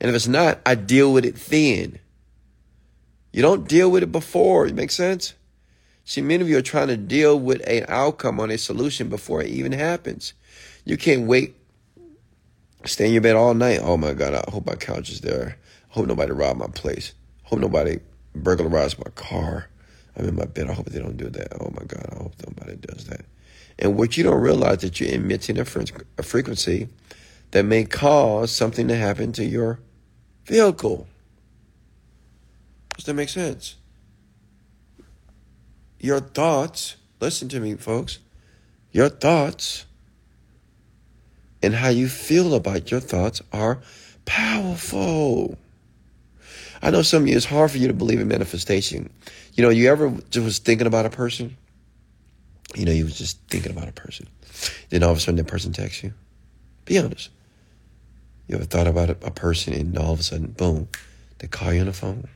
[0.00, 1.98] And if it's not, I deal with it then.
[3.32, 4.66] You don't deal with it before.
[4.66, 5.34] It makes sense?
[6.04, 9.42] See, many of you are trying to deal with an outcome on a solution before
[9.42, 10.32] it even happens.
[10.84, 11.54] You can't wait,
[12.84, 13.80] stay in your bed all night.
[13.82, 15.56] Oh my God, I hope my couch is there.
[15.90, 17.12] I hope nobody robbed my place.
[17.44, 18.00] I hope nobody
[18.34, 19.68] burglarized my car.
[20.16, 20.68] I'm in my bed.
[20.68, 21.60] I hope they don't do that.
[21.60, 23.24] Oh my God, I hope nobody does that.
[23.78, 25.66] And what you don't realize is that you're emitting a,
[26.18, 26.88] a frequency
[27.52, 29.80] that may cause something to happen to your
[30.44, 31.06] vehicle.
[32.96, 33.76] Does that make sense?
[35.98, 38.18] Your thoughts, listen to me, folks.
[38.92, 39.86] Your thoughts
[41.62, 43.80] and how you feel about your thoughts are
[44.24, 45.58] powerful.
[46.82, 49.10] I know some of you, it's hard for you to believe in manifestation.
[49.60, 51.58] You know, you ever just was thinking about a person
[52.74, 54.28] you know, you was just thinking about a person.
[54.90, 56.12] Then all of a sudden that person texts you.
[56.84, 57.30] Be honest.
[58.46, 60.88] You ever thought about a, person and all of a sudden, boom,
[61.38, 62.28] they call you on the phone.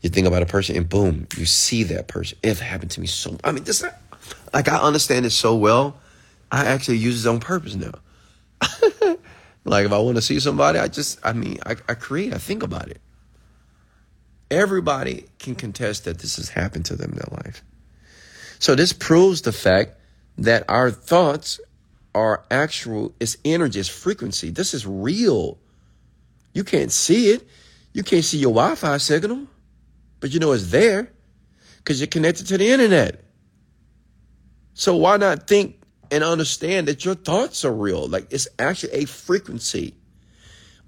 [0.00, 2.38] You think about a person and boom, you see that person.
[2.42, 3.36] It happened to me so.
[3.44, 3.84] I mean, this
[4.52, 5.96] like I understand it so well.
[6.50, 7.92] I actually use it on purpose now.
[9.64, 12.38] like if I want to see somebody, I just, I mean, I, I create, I
[12.38, 13.00] think about it.
[14.50, 17.62] Everybody can contest that this has happened to them in their life.
[18.58, 19.92] So this proves the fact
[20.38, 21.60] that our thoughts
[22.14, 24.50] are actual, it's energy, it's frequency.
[24.50, 25.58] This is real.
[26.54, 27.46] You can't see it.
[27.92, 29.46] You can't see your Wi Fi signal,
[30.20, 31.10] but you know it's there
[31.78, 33.24] because you're connected to the internet.
[34.74, 35.80] So why not think
[36.10, 38.06] and understand that your thoughts are real?
[38.08, 39.94] Like it's actually a frequency.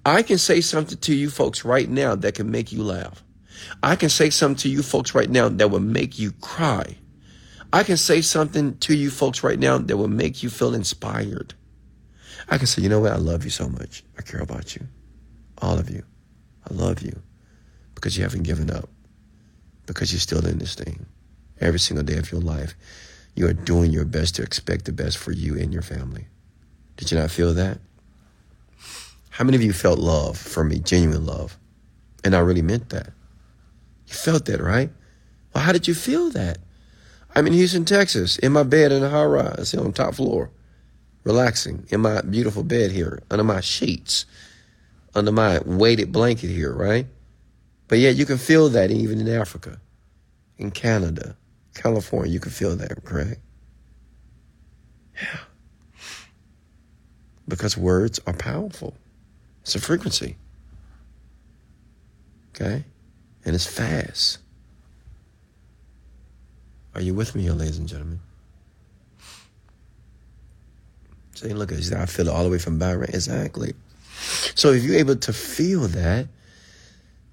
[0.05, 3.23] I can say something to you folks right now that can make you laugh.
[3.83, 6.97] I can say something to you folks right now that will make you cry.
[7.73, 11.55] I can say something to you folks right now that will make you feel inspired.
[12.49, 13.13] I can say, you know what?
[13.13, 14.03] I love you so much.
[14.19, 14.87] I care about you.
[15.59, 16.03] All of you.
[16.69, 17.21] I love you
[17.95, 18.89] because you haven't given up,
[19.87, 21.07] because you're still in this thing
[21.61, 22.75] every single day of your life.
[23.35, 26.27] you are doing your best to expect the best for you and your family.
[26.97, 27.79] Did you not feel that?
[29.31, 31.57] How many of you felt love from me, genuine love?
[32.25, 33.11] And I really meant that.
[34.11, 34.91] You felt that, right?
[35.55, 36.59] Well, how did you feel that?
[37.37, 40.51] I'm in Houston, Texas, in my bed in a high rise on top floor,
[41.23, 44.27] relaxing in my beautiful bed here, under my sheets,
[45.15, 47.07] under my weighted blanket here, right?
[47.87, 49.81] But yet you can feel that even in Africa,
[50.59, 51.37] in Canada,
[51.75, 53.41] California, you can feel that, correct?
[55.15, 55.39] Yeah.
[57.47, 58.95] Because words are powerful.
[59.63, 60.37] It's a frequency.
[62.51, 62.85] Okay?
[63.45, 64.39] And it's fast.
[66.95, 68.21] Are you with me here, ladies and gentlemen?
[71.35, 73.15] Saying, look, I feel it all the way from Bahrain.
[73.15, 73.73] Exactly.
[74.55, 76.29] So if you're able to feel that,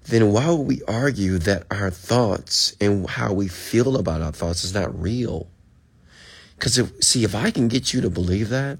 [0.04, 4.64] then why would we argue that our thoughts and how we feel about our thoughts
[4.64, 5.48] is not real?
[6.56, 8.78] Because if, see, if I can get you to believe that,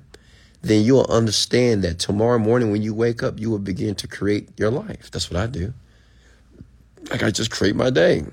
[0.63, 4.49] then you'll understand that tomorrow morning when you wake up, you will begin to create
[4.59, 5.11] your life.
[5.11, 5.75] That's what I do.
[7.11, 8.25] Like I just create my day.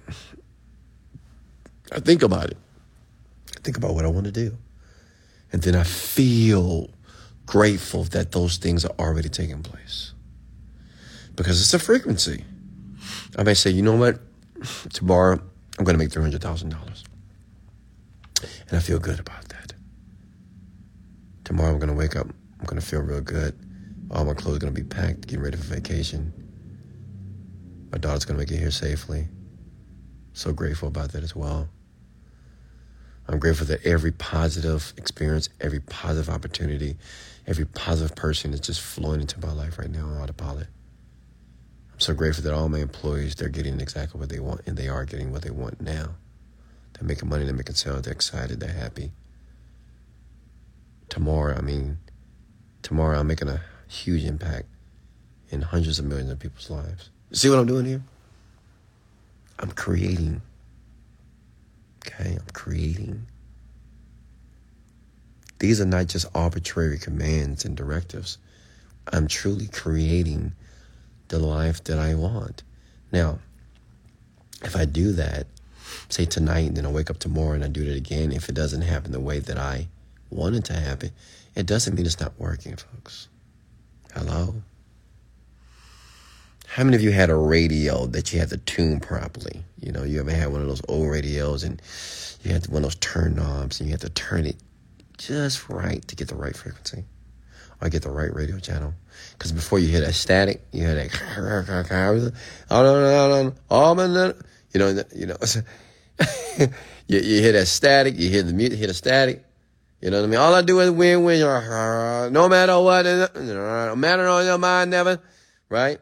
[1.91, 2.57] I think about it.
[3.55, 4.57] I think about what I want to do.
[5.51, 6.89] And then I feel
[7.45, 10.13] grateful that those things are already taking place.
[11.35, 12.43] Because it's a frequency.
[13.37, 14.19] I may say, you know what?
[14.93, 15.39] Tomorrow
[15.77, 17.03] I'm going to make $300,000.
[18.67, 19.73] And I feel good about that.
[21.43, 22.27] Tomorrow I'm going to wake up.
[22.59, 23.57] I'm going to feel real good.
[24.11, 26.33] All my clothes are going to be packed, getting ready for vacation.
[27.95, 29.29] My daughter's going to make it here safely.
[30.33, 31.69] So grateful about that as well.
[33.25, 36.97] I'm grateful that every positive experience, every positive opportunity,
[37.47, 40.67] every positive person is just flowing into my life right now on autopilot.
[41.93, 44.89] I'm so grateful that all my employees, they're getting exactly what they want, and they
[44.89, 46.15] are getting what they want now.
[46.93, 49.13] They're making money, they're making sales, they're excited, they're happy.
[51.07, 51.99] Tomorrow, I mean,
[52.81, 54.67] tomorrow I'm making a huge impact
[55.47, 57.09] in hundreds of millions of people's lives.
[57.35, 58.01] You see what I'm doing here?
[59.59, 60.41] I'm creating
[62.07, 63.25] Okay, I'm creating.
[65.59, 68.37] These are not just arbitrary commands and directives.
[69.11, 70.53] I'm truly creating
[71.27, 72.63] the life that I want.
[73.11, 73.39] Now,
[74.63, 75.47] if I do that,
[76.07, 78.55] say tonight, and then I wake up tomorrow and I do it again, if it
[78.55, 79.89] doesn't happen the way that I
[80.29, 81.11] want it to happen,
[81.53, 83.27] it doesn't mean it's not working, folks.
[84.13, 84.55] Hello?
[86.75, 89.63] How many of you had a radio that you had to tune properly?
[89.79, 91.81] You know, you ever had one of those old radios and
[92.43, 94.57] you had one of those turn knobs and you had to turn it
[95.17, 97.05] just right to get the right frequency
[97.79, 98.93] or get the right radio channel.
[99.31, 101.11] Because before you hear that static, you hear that,
[102.69, 105.37] oh, oh, you know, you know,
[107.07, 109.45] you, you hear that static, you hear the music, hear the static.
[110.01, 110.39] You know what I mean?
[110.41, 111.39] All I do is win, win,
[112.33, 115.21] no matter what, no matter on your mind, never,
[115.69, 115.99] right?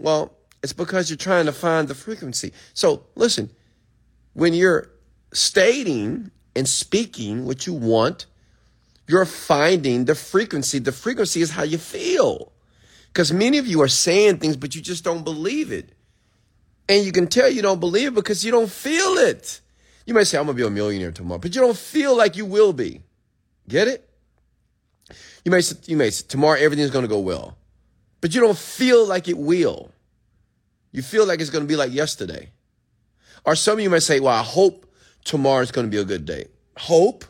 [0.00, 0.32] Well,
[0.62, 2.52] it's because you're trying to find the frequency.
[2.74, 3.50] So listen,
[4.32, 4.90] when you're
[5.32, 8.26] stating and speaking what you want,
[9.06, 10.78] you're finding the frequency.
[10.78, 12.52] The frequency is how you feel.
[13.08, 15.90] Because many of you are saying things, but you just don't believe it.
[16.88, 19.60] And you can tell you don't believe it because you don't feel it.
[20.06, 22.36] You might say, I'm going to be a millionaire tomorrow, but you don't feel like
[22.36, 23.02] you will be.
[23.68, 24.08] Get it?
[25.44, 27.56] You may say, you may say, tomorrow everything's going to go well
[28.20, 29.90] but you don't feel like it will.
[30.92, 32.50] You feel like it's going to be like yesterday.
[33.44, 34.86] Or some of you might say, well, I hope
[35.24, 36.46] tomorrow's going to be a good day.
[36.76, 37.24] Hope?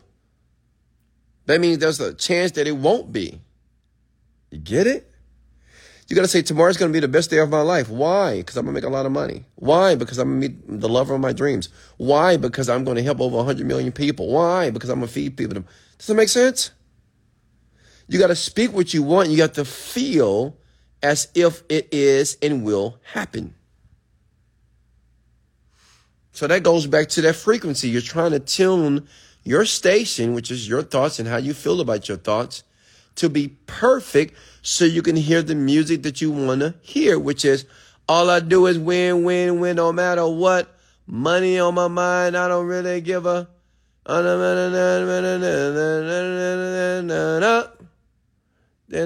[1.46, 3.40] That means there's a chance that it won't be.
[4.50, 5.06] You get it?
[6.08, 7.88] You got to say, tomorrow's going to be the best day of my life.
[7.88, 8.38] Why?
[8.38, 9.44] Because I'm going to make a lot of money.
[9.54, 9.94] Why?
[9.94, 11.68] Because I'm going to meet the lover of my dreams.
[11.98, 12.36] Why?
[12.36, 14.26] Because I'm going to help over 100 million people.
[14.28, 14.70] Why?
[14.70, 15.62] Because I'm going to feed people.
[15.98, 16.72] Does that make sense?
[18.08, 19.28] You got to speak what you want.
[19.28, 20.56] You got to feel
[21.02, 23.54] as if it is and will happen.
[26.32, 27.88] So that goes back to that frequency.
[27.88, 29.08] You're trying to tune
[29.44, 32.62] your station, which is your thoughts and how you feel about your thoughts,
[33.16, 37.44] to be perfect so you can hear the music that you want to hear, which
[37.44, 37.66] is
[38.08, 40.76] all I do is win, win, win, no matter what.
[41.06, 43.48] Money on my mind, I don't really give a.
[44.06, 44.26] Then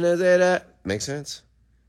[0.05, 0.67] I say that.
[0.85, 1.43] Makes sense?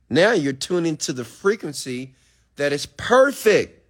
[0.09, 2.13] Now you're tuning to the frequency
[2.57, 3.81] that is perfect.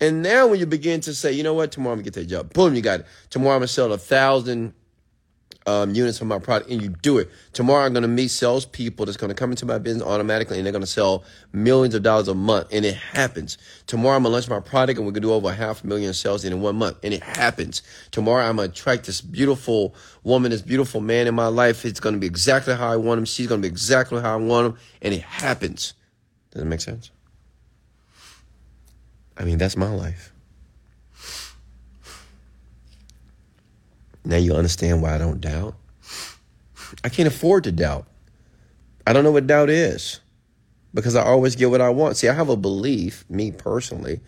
[0.00, 2.26] And now when you begin to say, you know what, tomorrow I'm gonna get that
[2.26, 2.52] job.
[2.52, 3.06] Boom, you got it.
[3.30, 4.74] Tomorrow I'm gonna sell a thousand
[5.66, 7.30] um, units of my product and you do it.
[7.52, 10.66] Tomorrow I'm going to meet salespeople that's going to come into my business automatically and
[10.66, 12.68] they're going to sell millions of dollars a month.
[12.70, 13.56] And it happens.
[13.86, 15.86] Tomorrow I'm going to launch my product and we're going to do over half a
[15.86, 16.98] million sales in one month.
[17.02, 17.82] And it happens.
[18.10, 21.84] Tomorrow I'm going to attract this beautiful woman, this beautiful man in my life.
[21.84, 23.24] It's going to be exactly how I want him.
[23.24, 24.78] She's going to be exactly how I want him.
[25.00, 25.94] And it happens.
[26.50, 27.10] Does it make sense?
[29.36, 30.33] I mean, that's my life.
[34.24, 35.76] Now you understand why I don't doubt.
[37.02, 38.06] I can't afford to doubt.
[39.06, 40.20] I don't know what doubt is
[40.94, 42.16] because I always get what I want.
[42.16, 44.20] See, I have a belief, me personally,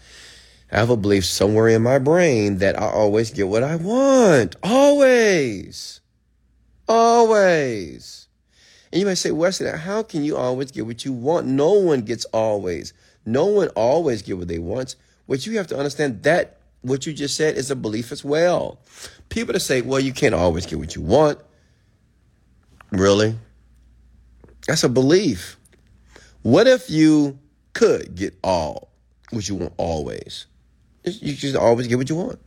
[0.71, 4.57] I have a belief somewhere in my brain that I always get what I want.
[4.63, 6.01] Always.
[6.89, 8.29] Always.
[8.93, 11.47] And you might say, Wesley, how can you always get what you want?
[11.47, 12.93] No one gets always.
[13.25, 14.97] No one always get what they want.
[15.27, 18.79] What you have to understand that what you just said is a belief as well.
[19.29, 21.39] People that say, well, you can't always get what you want.
[22.91, 23.37] Really?
[24.67, 25.57] That's a belief.
[26.43, 27.39] What if you
[27.73, 28.91] could get all
[29.31, 30.47] what you want always?
[31.05, 32.39] You just always get what you want.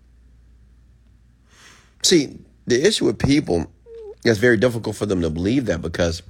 [2.04, 3.72] See, the issue with people,
[4.24, 6.24] it's very difficult for them to believe that because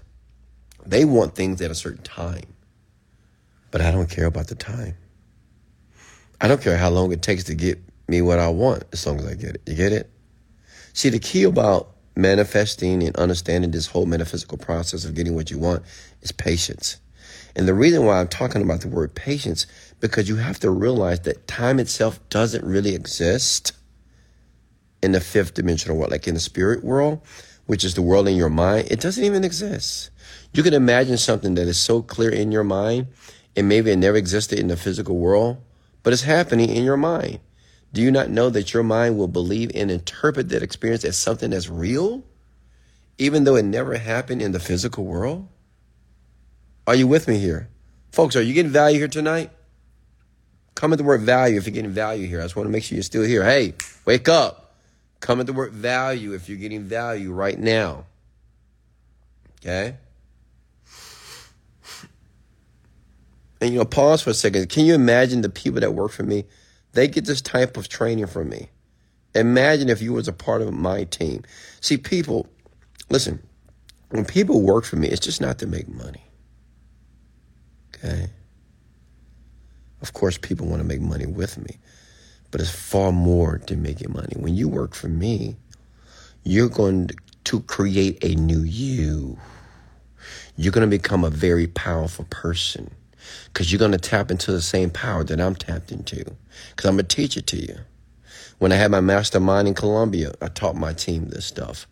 [0.86, 2.54] they want things at a certain time.
[3.72, 4.96] But I don't care about the time.
[6.42, 7.80] I don't care how long it takes to get
[8.10, 9.62] me what I want as long as I get it.
[9.66, 10.10] You get it?
[10.94, 15.58] See, the key about manifesting and understanding this whole metaphysical process of getting what you
[15.58, 15.84] want
[16.22, 16.98] is patience.
[17.56, 19.66] And the reason why I'm talking about the word patience,
[20.00, 23.74] because you have to realize that time itself doesn't really exist
[25.02, 27.22] in the fifth dimensional world, like in the spirit world,
[27.66, 28.88] which is the world in your mind.
[28.92, 30.10] It doesn't even exist.
[30.54, 33.08] You can imagine something that is so clear in your mind,
[33.56, 35.58] and maybe it never existed in the physical world,
[36.04, 37.40] but it's happening in your mind.
[37.92, 41.50] Do you not know that your mind will believe and interpret that experience as something
[41.50, 42.24] that's real,
[43.18, 45.48] even though it never happened in the physical world?
[46.86, 47.70] Are you with me here?
[48.12, 49.52] Folks, are you getting value here tonight?
[50.76, 52.40] Come at the word value if you're getting value here.
[52.40, 53.44] I just want to make sure you're still here.
[53.44, 53.74] Hey,
[54.06, 54.76] wake up.
[55.20, 58.06] Come at the word value if you're getting value right now.
[59.60, 59.98] Okay?
[63.62, 64.70] And you know, pause for a second.
[64.70, 66.46] Can you imagine the people that work for me?
[66.94, 68.70] They get this type of training from me.
[69.36, 71.44] Imagine if you was a part of my team.
[71.82, 72.48] See, people,
[73.10, 73.42] listen,
[74.10, 76.24] when people work for me, it's just not to make money.
[77.96, 78.30] Okay?
[80.02, 81.78] Of course, people want to make money with me,
[82.52, 84.34] but it's far more than making money.
[84.36, 85.58] When you work for me,
[86.44, 87.12] you're going
[87.44, 89.38] to create a new you.
[90.56, 92.90] You're going to become a very powerful person
[93.46, 96.18] because you're going to tap into the same power that I'm tapped into
[96.70, 97.78] because I'm going to teach it to you.
[98.60, 101.88] When I had my mastermind in Colombia, I taught my team this stuff.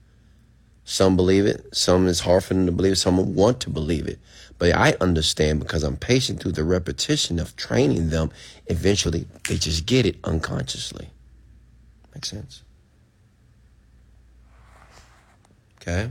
[0.83, 4.19] Some believe it, some it's hard for them to believe some want to believe it.
[4.57, 8.31] But I understand because I'm patient through the repetition of training them,
[8.67, 11.09] eventually they just get it unconsciously.
[12.13, 12.63] Make sense?
[15.81, 16.09] Okay?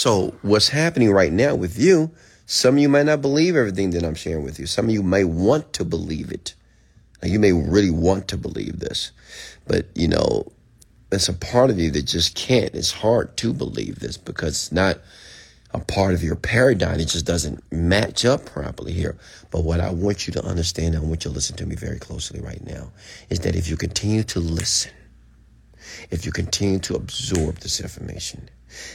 [0.00, 2.10] So, what's happening right now with you,
[2.46, 4.64] some of you might not believe everything that I'm sharing with you.
[4.64, 6.54] Some of you may want to believe it.
[7.22, 9.12] you may really want to believe this.
[9.66, 10.50] But, you know,
[11.10, 12.74] there's a part of you that just can't.
[12.74, 15.00] It's hard to believe this because it's not
[15.74, 16.98] a part of your paradigm.
[16.98, 19.18] It just doesn't match up properly here.
[19.50, 21.74] But what I want you to understand, and I want you to listen to me
[21.74, 22.90] very closely right now,
[23.28, 24.92] is that if you continue to listen,
[26.10, 28.48] if you continue to absorb this information,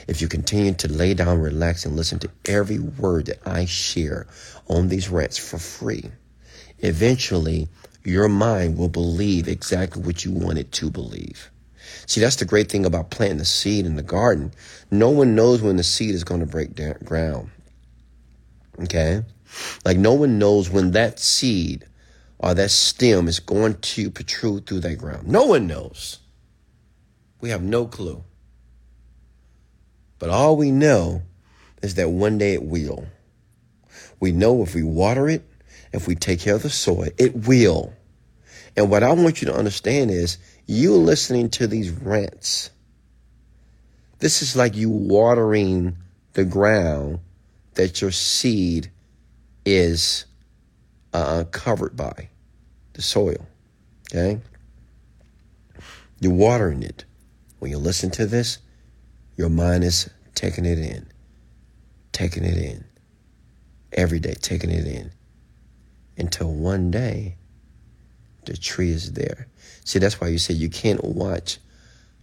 [0.08, 4.28] if you continue to lay down, relax, and listen to every word that I share
[4.68, 6.06] on these rants for free,
[6.80, 7.68] eventually
[8.04, 11.50] your mind will believe exactly what you want it to believe.
[12.08, 14.52] See, that's the great thing about planting the seed in the garden.
[14.92, 17.50] No one knows when the seed is going to break down ground.
[18.84, 19.24] Okay?
[19.84, 21.86] Like no one knows when that seed
[22.40, 25.28] or that stem is going to protrude through that ground.
[25.28, 26.20] No one knows.
[27.42, 28.24] We have no clue.
[30.20, 31.22] But all we know
[31.82, 33.06] is that one day it will.
[34.20, 35.44] We know if we water it,
[35.92, 37.94] if we take care of the soil, it will.
[38.76, 42.72] And what I want you to understand is you listening to these rants.
[44.20, 45.98] This is like you watering
[46.34, 47.20] the ground
[47.76, 48.90] that your seed
[49.66, 50.26] is
[51.14, 52.30] uh, covered by,
[52.94, 53.46] the soil.
[54.10, 54.40] Okay?
[56.20, 57.06] You're watering it.
[57.60, 58.60] When you listen to this,
[59.38, 61.08] your mind is taking it in,
[62.12, 62.86] taking it in,
[63.94, 65.12] every day, taking it in,
[66.18, 67.38] until one day
[68.46, 69.48] The tree is there.
[69.84, 71.58] See, that's why you say you can't watch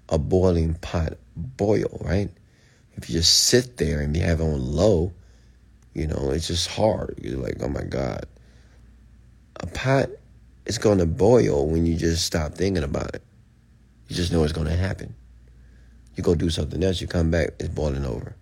[0.08, 2.30] a boiling pot boil, right?
[2.94, 5.12] If you just sit there and you have it on low,
[5.94, 7.18] you know, it's just hard.
[7.20, 8.26] You're like, oh my God.
[9.56, 10.10] A pot
[10.66, 13.22] is going to boil when you just stop thinking about it.
[14.08, 15.14] You just know it's going to happen.
[16.16, 18.36] You go do something else, you come back, it's boiling over.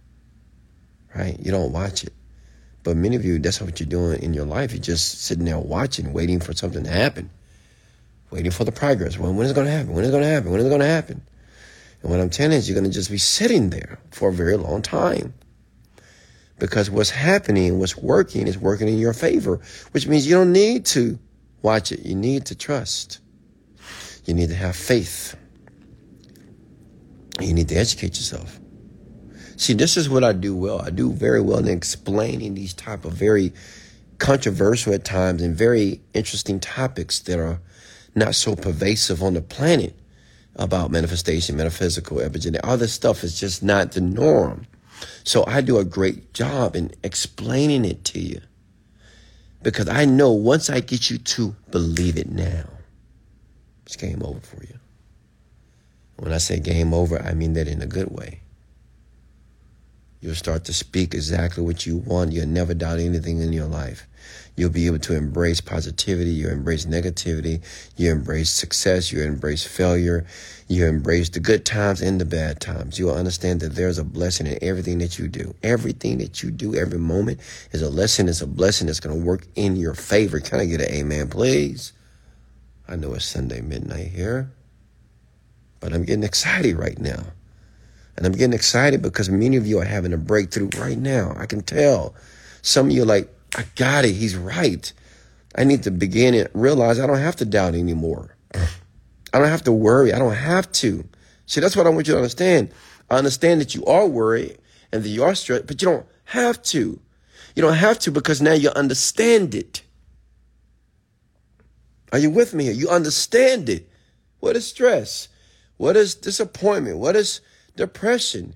[1.15, 1.39] Right?
[1.41, 2.13] You don't watch it.
[2.83, 4.73] But many of you, that's what you're doing in your life.
[4.73, 7.31] You're just sitting there watching, waiting for something to happen,
[8.31, 9.19] waiting for the progress.
[9.19, 9.93] When, when is it going to happen?
[9.93, 10.51] When is it going to happen?
[10.51, 11.23] When is it going to happen?
[12.03, 14.33] And what I'm telling you is you're going to just be sitting there for a
[14.33, 15.35] very long time.
[16.59, 19.61] Because what's happening, what's working, is working in your favor,
[19.93, 21.19] which means you don't need to
[21.63, 22.01] watch it.
[22.01, 23.19] You need to trust.
[24.25, 25.37] You need to have faith.
[27.41, 28.61] You need to educate yourself.
[29.57, 30.81] See, this is what I do well.
[30.81, 33.53] I do very well in explaining these type of very
[34.19, 37.61] controversial at times and very interesting topics that are
[38.15, 39.95] not so pervasive on the planet
[40.57, 42.61] about manifestation, metaphysical, epigenetic.
[42.65, 44.67] All this stuff is just not the norm.
[45.25, 48.41] So I do a great job in explaining it to you
[49.63, 52.65] because I know once I get you to believe it now,
[53.87, 54.80] it's game over for you.
[56.21, 58.43] When I say game over, I mean that in a good way.
[60.21, 62.33] You'll start to speak exactly what you want.
[62.33, 64.07] You'll never doubt anything in your life.
[64.55, 66.29] You'll be able to embrace positivity.
[66.29, 67.63] You embrace negativity.
[67.97, 69.11] You embrace success.
[69.11, 70.27] You embrace failure.
[70.69, 72.99] You embrace the good times and the bad times.
[72.99, 75.55] You'll understand that there's a blessing in everything that you do.
[75.63, 77.41] Everything that you do, every moment
[77.73, 78.29] is a lesson.
[78.29, 80.39] It's a blessing that's going to work in your favor.
[80.39, 81.95] Can I get an amen, please?
[82.87, 84.51] I know it's Sunday midnight here.
[85.81, 87.25] But I'm getting excited right now.
[88.17, 91.35] And I'm getting excited because many of you are having a breakthrough right now.
[91.37, 92.15] I can tell.
[92.63, 94.13] Some of you are like, I got it.
[94.13, 94.93] He's right.
[95.57, 98.37] I need to begin and realize I don't have to doubt anymore.
[98.55, 100.13] I don't have to worry.
[100.13, 101.05] I don't have to.
[101.47, 102.73] See, that's what I want you to understand.
[103.09, 104.59] I understand that you are worried
[104.93, 107.01] and that you are stressed, but you don't have to.
[107.57, 109.83] You don't have to because now you understand it.
[112.13, 112.73] Are you with me here?
[112.73, 113.89] You understand it.
[114.41, 115.29] What is stress?
[115.81, 116.99] What is disappointment?
[116.99, 117.41] What is
[117.75, 118.55] depression?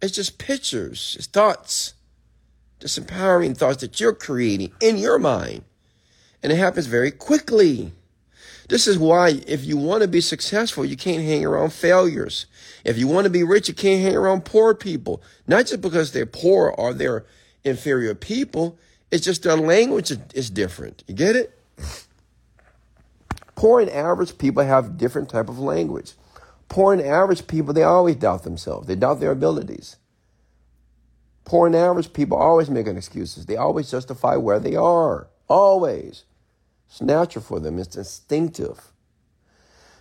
[0.00, 1.92] It's just pictures, it's thoughts,
[2.80, 5.64] disempowering thoughts that you're creating in your mind.
[6.42, 7.92] And it happens very quickly.
[8.70, 12.46] This is why, if you want to be successful, you can't hang around failures.
[12.82, 15.22] If you want to be rich, you can't hang around poor people.
[15.46, 17.26] Not just because they're poor or they're
[17.62, 18.78] inferior people,
[19.10, 21.04] it's just their language is different.
[21.06, 21.60] You get it?
[23.54, 26.14] Poor and average people have different type of language.
[26.68, 28.86] Poor and average people, they always doubt themselves.
[28.86, 29.96] They doubt their abilities.
[31.44, 33.46] Poor and average people always making excuses.
[33.46, 35.28] They always justify where they are.
[35.48, 36.24] Always.
[36.88, 37.78] It's natural for them.
[37.78, 38.92] It's instinctive.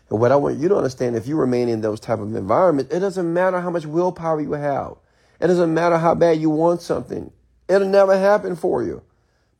[0.09, 2.93] And what I want you to understand, if you remain in those type of environments,
[2.93, 4.95] it doesn't matter how much willpower you have.
[5.39, 7.31] It doesn't matter how bad you want something.
[7.67, 9.03] It'll never happen for you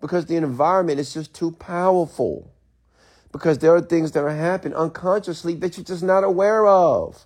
[0.02, 2.52] because the environment is just too powerful
[3.38, 7.26] because there are things that are happening unconsciously that you're just not aware of.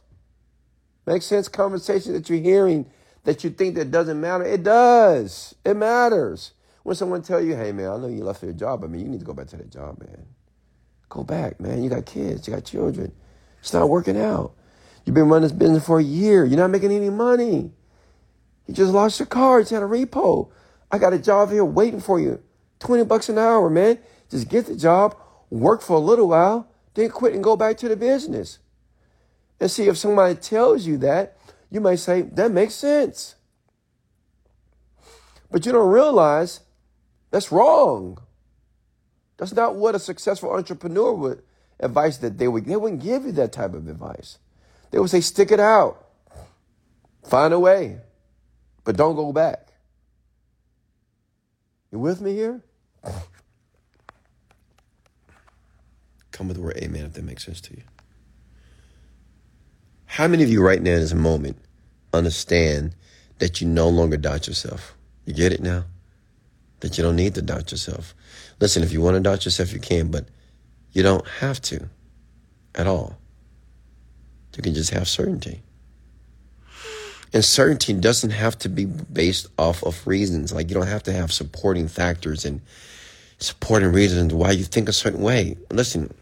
[1.05, 1.47] Makes sense?
[1.47, 2.85] Conversation that you're hearing
[3.23, 4.43] that you think that doesn't matter.
[4.43, 5.55] It does.
[5.65, 6.51] It matters.
[6.83, 8.83] When someone tell you, hey man, I know you left your job.
[8.83, 10.25] I mean, you need to go back to that job, man.
[11.09, 11.83] Go back, man.
[11.83, 13.11] You got kids, you got children.
[13.59, 14.53] It's not working out.
[15.05, 16.45] You've been running this business for a year.
[16.45, 17.71] You're not making any money.
[18.67, 19.59] You just lost your car.
[19.59, 20.49] It's at a repo.
[20.91, 22.41] I got a job here waiting for you.
[22.79, 23.99] 20 bucks an hour, man.
[24.29, 25.15] Just get the job
[25.51, 28.57] work for a little while, then quit and go back to the business.
[29.59, 31.37] And see, if somebody tells you that,
[31.69, 33.35] you might say, that makes sense.
[35.51, 36.61] But you don't realize
[37.29, 38.17] that's wrong.
[39.37, 41.43] That's not what a successful entrepreneur would
[41.79, 44.37] advice that they would they wouldn't give you that type of advice.
[44.91, 46.05] They would say, stick it out.
[47.23, 47.99] Find a way.
[48.83, 49.69] But don't go back.
[51.91, 52.61] You with me here?
[56.31, 57.83] Come with the word amen if that makes sense to you.
[60.05, 61.57] How many of you right now in this moment
[62.13, 62.95] understand
[63.39, 64.95] that you no longer doubt yourself?
[65.25, 65.85] You get it now?
[66.81, 68.13] That you don't need to doubt yourself.
[68.59, 70.25] Listen, if you want to doubt yourself, you can, but
[70.91, 71.87] you don't have to
[72.75, 73.17] at all.
[74.55, 75.61] You can just have certainty.
[77.33, 80.51] And certainty doesn't have to be based off of reasons.
[80.51, 82.61] Like you don't have to have supporting factors and
[83.39, 85.57] supporting reasons why you think a certain way.
[85.71, 86.13] Listen,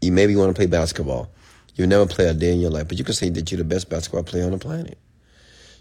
[0.00, 1.30] you maybe want to play basketball.
[1.74, 3.64] You never play a day in your life, but you can say that you're the
[3.64, 4.98] best basketball player on the planet.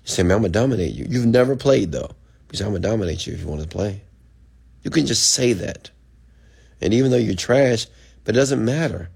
[0.03, 1.05] You say, man, I'm going to dominate you.
[1.09, 2.11] You've never played, though.
[2.51, 4.01] You say, I'm going to dominate you if you want to play.
[4.83, 5.89] You can just say that.
[6.81, 7.87] And even though you're trash,
[8.23, 9.09] But it doesn't matter.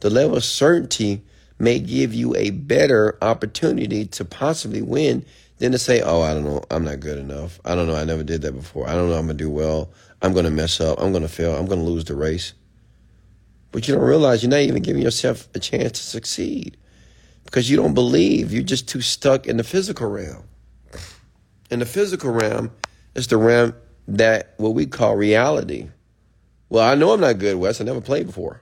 [0.00, 1.22] The level of certainty
[1.58, 5.24] may give you a better opportunity to possibly win
[5.58, 7.60] than to say, oh, I don't know, I'm not good enough.
[7.64, 8.88] I don't know, I never did that before.
[8.88, 9.90] I don't know, I'm going to do well.
[10.20, 10.98] I'm going to mess up.
[11.00, 11.54] I'm going to fail.
[11.54, 12.54] I'm going to lose the race.
[13.74, 16.76] But you don't realize you're not even giving yourself a chance to succeed
[17.44, 18.52] because you don't believe.
[18.52, 20.44] You're just too stuck in the physical realm.
[21.72, 22.70] In the physical realm,
[23.16, 23.74] it's the realm
[24.06, 25.88] that what we call reality.
[26.68, 27.80] Well, I know I'm not good, Wes.
[27.80, 28.60] I never played before.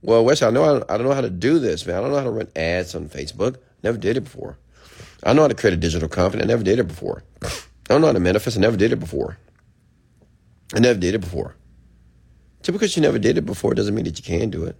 [0.00, 1.96] Well, Wes, I know I, I don't know how to do this, man.
[1.96, 3.58] I don't know how to run ads on Facebook.
[3.82, 4.56] Never did it before.
[5.22, 6.42] I know how to create a digital company.
[6.42, 7.24] I never did it before.
[7.42, 7.48] I
[7.88, 8.56] don't know how to manifest.
[8.56, 9.36] I never did it before.
[10.74, 11.56] I never did it before.
[12.62, 14.76] Just because you never did it before doesn't mean that you can do it.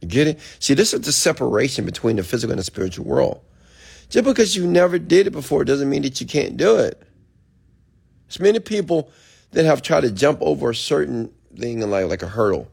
[0.00, 0.40] You get it?
[0.58, 3.40] See, this is the separation between the physical and the spiritual world.
[4.08, 7.02] Just because you never did it before doesn't mean that you can't do it.
[8.26, 9.10] There's many people
[9.52, 12.70] that have tried to jump over a certain thing in life, like a hurdle.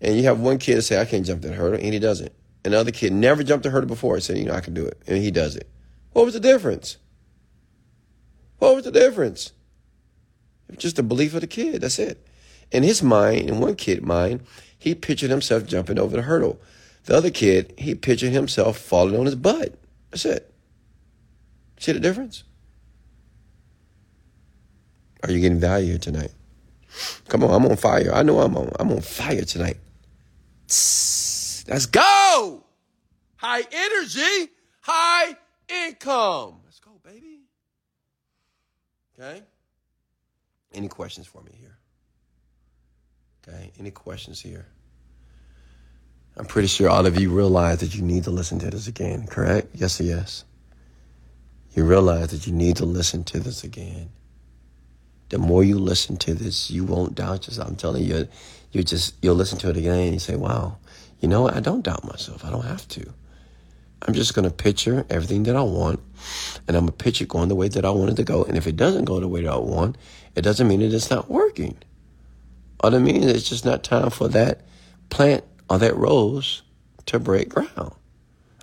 [0.00, 2.32] And you have one kid say, I can't jump that hurdle, and he doesn't.
[2.64, 5.00] Another kid never jumped a hurdle before and said, you know, I can do it,
[5.06, 5.68] and he does it.
[6.12, 6.98] What was the difference?
[8.58, 9.52] What was the difference?
[10.68, 11.80] It was Just the belief of the kid.
[11.80, 12.24] That's it.
[12.72, 14.42] In his mind, in one kid's mind,
[14.78, 16.58] he pictured himself jumping over the hurdle.
[17.04, 19.78] The other kid, he pictured himself falling on his butt.
[20.10, 20.52] That's it.
[21.78, 22.44] See the difference?
[25.22, 26.32] Are you getting value tonight?
[27.28, 28.12] Come on, I'm on fire.
[28.12, 28.70] I know I'm on.
[28.78, 29.78] I'm on fire tonight.
[30.68, 32.64] Let's go.
[33.36, 34.50] High energy,
[34.80, 35.36] high
[35.68, 36.60] income.
[36.64, 37.40] Let's go, baby.
[39.18, 39.42] Okay.
[40.74, 41.71] Any questions for me here?
[43.48, 43.72] Okay.
[43.78, 44.66] Any questions here?
[46.36, 49.26] I'm pretty sure all of you realize that you need to listen to this again,
[49.26, 49.68] correct?
[49.74, 50.44] Yes or yes?
[51.74, 54.10] You realize that you need to listen to this again.
[55.28, 57.68] The more you listen to this, you won't doubt yourself.
[57.68, 58.28] I'm telling you,
[58.70, 60.78] you just you'll listen to it again and you say, "Wow,
[61.20, 61.54] you know what?
[61.54, 62.44] I don't doubt myself.
[62.44, 63.12] I don't have to.
[64.02, 66.00] I'm just going to picture everything that I want,
[66.66, 68.44] and I'm going to picture going the way that I want it to go.
[68.44, 69.96] And if it doesn't go the way that I want,
[70.34, 71.78] it doesn't mean that it's not working.
[72.82, 74.62] All it means it's just not time for that
[75.08, 76.62] plant or that rose
[77.06, 77.94] to break ground.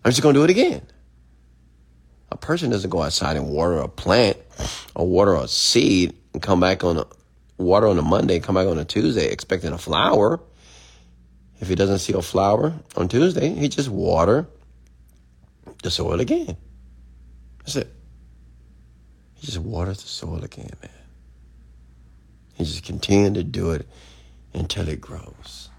[0.04, 0.82] I'm just going to do it again.
[2.32, 4.38] A person doesn't go outside and water a plant
[4.96, 7.06] or water a seed and come back on a
[7.58, 10.40] water on a Monday, come back on a Tuesday expecting a flower.
[11.60, 14.48] If he doesn't see a flower on Tuesday, he just water
[15.84, 16.56] the soil again.
[17.60, 17.94] That's it.
[19.36, 20.92] He just waters the soil again, man.
[22.56, 23.88] He just continue to do it
[24.54, 25.70] until it grows.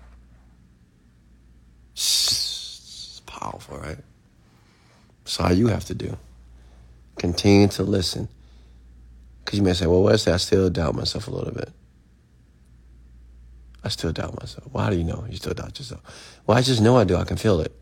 [1.92, 3.98] It's powerful, right?
[5.24, 6.16] That's all you have to do.
[7.18, 8.28] Continue to listen.
[9.44, 11.70] Because you may say, well, Wesley, I still doubt myself a little bit.
[13.82, 14.68] I still doubt myself.
[14.72, 16.02] Why do you know you still doubt yourself?
[16.46, 17.16] Well, I just know I do.
[17.16, 17.72] I can feel it.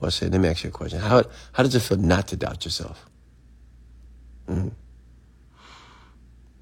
[0.00, 1.00] Well, I let me ask you a question.
[1.00, 3.06] How, how does it feel not to doubt yourself?
[4.48, 4.68] Mm-hmm.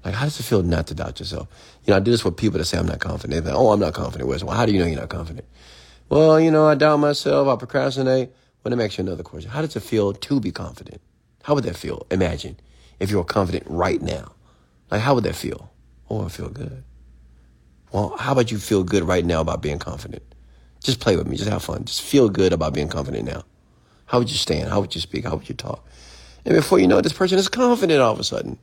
[0.03, 1.47] Like, how does it feel not to doubt yourself?
[1.85, 3.45] You know, I do this with people that say I'm not confident.
[3.45, 4.29] Say, oh, I'm not confident.
[4.29, 5.45] Well, how do you know you're not confident?
[6.09, 7.47] Well, you know, I doubt myself.
[7.47, 8.29] I procrastinate.
[8.63, 9.49] Well, let me ask you another question.
[9.49, 11.01] How does it feel to be confident?
[11.43, 12.05] How would that feel?
[12.11, 12.57] Imagine
[12.99, 14.33] if you were confident right now.
[14.91, 15.71] Like, how would that feel?
[16.09, 16.83] Oh, I feel good.
[17.91, 20.23] Well, how about you feel good right now about being confident?
[20.83, 21.37] Just play with me.
[21.37, 21.85] Just have fun.
[21.85, 23.43] Just feel good about being confident now.
[24.05, 24.69] How would you stand?
[24.69, 25.25] How would you speak?
[25.25, 25.87] How would you talk?
[26.45, 28.57] And before you know it, this person is confident all of a sudden.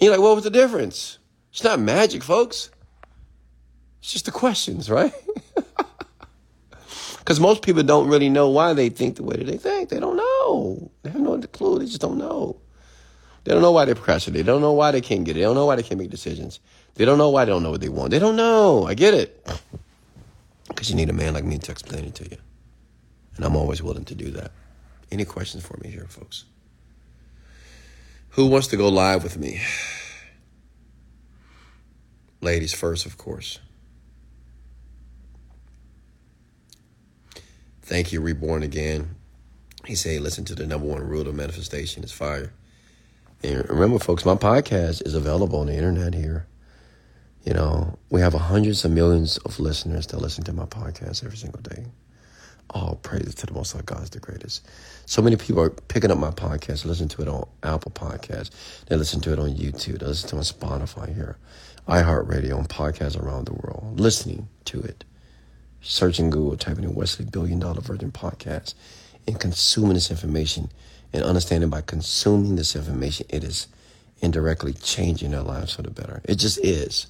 [0.00, 1.18] You're like, what was the difference?
[1.50, 2.70] It's not magic, folks.
[4.00, 5.12] It's just the questions, right?
[7.24, 9.88] Because most people don't really know why they think the way that they think.
[9.88, 10.90] They don't know.
[11.02, 11.78] They have no clue.
[11.78, 12.60] They just don't know.
[13.44, 14.44] They don't know why they procrastinate.
[14.44, 15.40] They don't know why they can't get it.
[15.40, 16.60] They don't know why they can't make decisions.
[16.96, 18.10] They don't know why they don't know what they want.
[18.10, 18.86] They don't know.
[18.86, 19.48] I get it.
[20.68, 22.36] Because you need a man like me to explain it to you.
[23.36, 24.52] And I'm always willing to do that.
[25.10, 26.44] Any questions for me here, folks?
[28.34, 29.60] Who wants to go live with me?
[32.40, 33.60] Ladies first, of course.
[37.82, 39.14] Thank you, Reborn Again.
[39.86, 42.52] He said, listen to the number one rule of manifestation is fire.
[43.44, 46.48] And remember, folks, my podcast is available on the internet here.
[47.44, 51.36] You know, we have hundreds of millions of listeners that listen to my podcast every
[51.36, 51.84] single day.
[52.70, 54.66] All praise to the Most High God is the greatest.
[55.06, 58.50] So many people are picking up my podcast, listen to it on Apple Podcasts.
[58.86, 60.00] They listen to it on YouTube.
[60.00, 61.36] They listen to it on Spotify here,
[61.86, 64.00] iHeartRadio, and podcasts around the world.
[64.00, 65.04] Listening to it.
[65.82, 68.74] Searching Google, typing in Wesley Billion Dollar Virgin Podcast,
[69.26, 70.70] and consuming this information
[71.12, 73.68] and understanding by consuming this information, it is
[74.20, 76.22] indirectly changing their lives for the better.
[76.24, 77.06] It just is.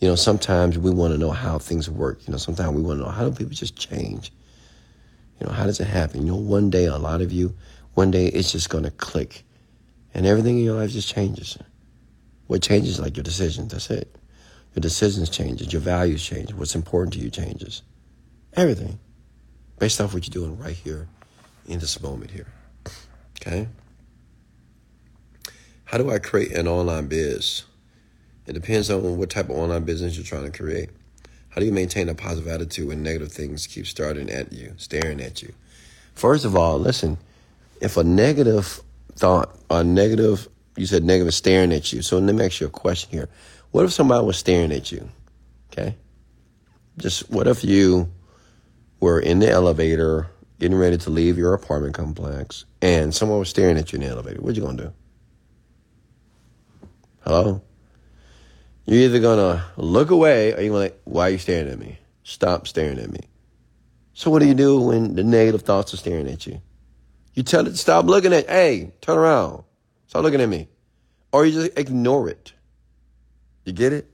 [0.00, 2.26] You know, sometimes we want to know how things work.
[2.26, 4.32] You know, sometimes we want to know how do people just change?
[5.38, 6.22] You know, how does it happen?
[6.26, 7.54] You know, one day, a lot of you,
[7.94, 9.44] one day it's just going to click
[10.14, 11.58] and everything in your life just changes.
[12.46, 14.16] What changes like your decisions, that's it.
[14.74, 17.82] Your decisions changes, your values change, what's important to you changes.
[18.54, 18.98] Everything.
[19.78, 21.08] Based off what you're doing right here
[21.66, 22.46] in this moment here.
[23.40, 23.68] Okay?
[25.84, 27.64] How do I create an online biz?
[28.46, 30.90] It depends on what type of online business you're trying to create.
[31.50, 35.20] How do you maintain a positive attitude when negative things keep starting at you, staring
[35.20, 35.52] at you?
[36.14, 37.18] First of all, listen,
[37.80, 38.80] if a negative
[39.16, 42.02] thought, a negative, you said negative staring at you.
[42.02, 43.28] So let me ask you a question here.
[43.72, 45.08] What if somebody was staring at you?
[45.72, 45.96] Okay.
[46.98, 48.10] Just what if you
[49.00, 50.28] were in the elevator
[50.58, 54.10] getting ready to leave your apartment complex and someone was staring at you in the
[54.10, 54.40] elevator?
[54.40, 54.92] What you gonna do?
[57.20, 57.62] Hello?
[58.86, 61.98] You're either gonna look away or you're gonna like, why are you staring at me?
[62.24, 63.20] Stop staring at me.
[64.14, 66.60] So what do you do when the negative thoughts are staring at you?
[67.34, 69.64] You tell it to stop looking at, hey, turn around.
[70.08, 70.68] Stop looking at me.
[71.32, 72.52] Or you just ignore it.
[73.64, 74.10] You get it?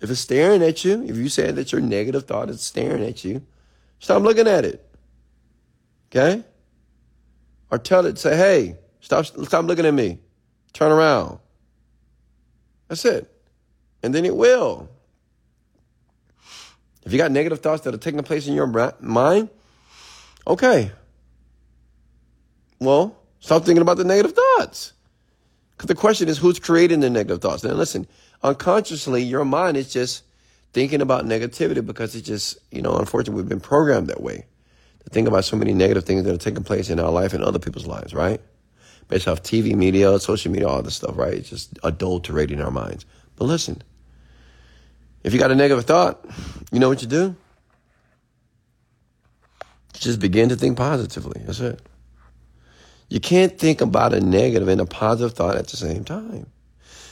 [0.00, 3.24] If it's staring at you, if you say that your negative thought is staring at
[3.24, 3.44] you,
[3.98, 4.86] stop looking at it.
[6.10, 6.44] Okay?
[7.70, 10.18] Or tell it, say, hey, stop, stop looking at me.
[10.72, 11.40] Turn around.
[12.88, 13.30] That's it.
[14.02, 14.88] And then it will.
[17.04, 18.66] If you got negative thoughts that are taking place in your
[19.00, 19.48] mind,
[20.46, 20.90] okay.
[22.80, 24.92] Well, stop thinking about the negative thoughts.
[25.76, 27.62] Because the question is, who's creating the negative thoughts?
[27.62, 28.06] Now, listen,
[28.42, 30.24] unconsciously, your mind is just
[30.72, 34.46] thinking about negativity because it's just, you know, unfortunately, we've been programmed that way
[35.04, 37.44] to think about so many negative things that are taking place in our life and
[37.44, 38.40] other people's lives, right?
[39.08, 41.34] Based off TV media, social media, all this stuff, right?
[41.34, 43.06] It's just adulterating our minds.
[43.36, 43.82] But listen,
[45.22, 46.24] if you got a negative thought,
[46.72, 47.36] you know what you do?
[49.94, 51.42] Just begin to think positively.
[51.44, 51.80] That's it.
[53.08, 56.46] You can't think about a negative and a positive thought at the same time.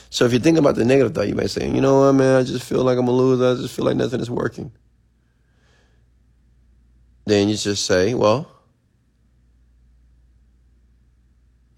[0.09, 2.39] So if you think about the negative thought, you might say, you know what, man,
[2.39, 3.51] I just feel like I'm a loser.
[3.51, 4.71] I just feel like nothing is working.
[7.25, 8.49] Then you just say, well,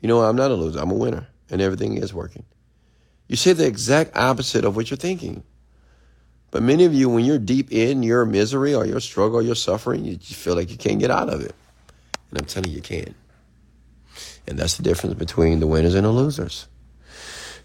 [0.02, 0.80] you know, I'm not a loser.
[0.80, 2.46] I'm a winner and everything is working.
[3.28, 5.44] You say the exact opposite of what you're thinking.
[6.52, 9.56] But many of you, when you're deep in your misery or your struggle or your
[9.56, 11.54] suffering, you feel like you can't get out of it.
[12.32, 13.14] And I'm telling you, you can.
[14.48, 16.68] And that's the difference between the winners and the losers.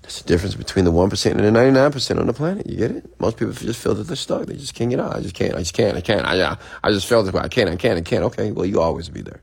[0.03, 2.66] That's the difference between the 1% and the 99% on the planet.
[2.66, 3.20] You get it?
[3.20, 4.47] Most people just feel that they're stuck.
[4.47, 5.14] They just can't get out.
[5.14, 5.55] I just can't.
[5.55, 5.97] I just can't.
[5.97, 6.26] I can't.
[6.26, 7.41] I, I just feel way.
[7.41, 7.70] I can't.
[7.70, 7.99] I can't.
[7.99, 8.24] I can't.
[8.24, 8.51] Okay.
[8.51, 9.41] Well, you always be there.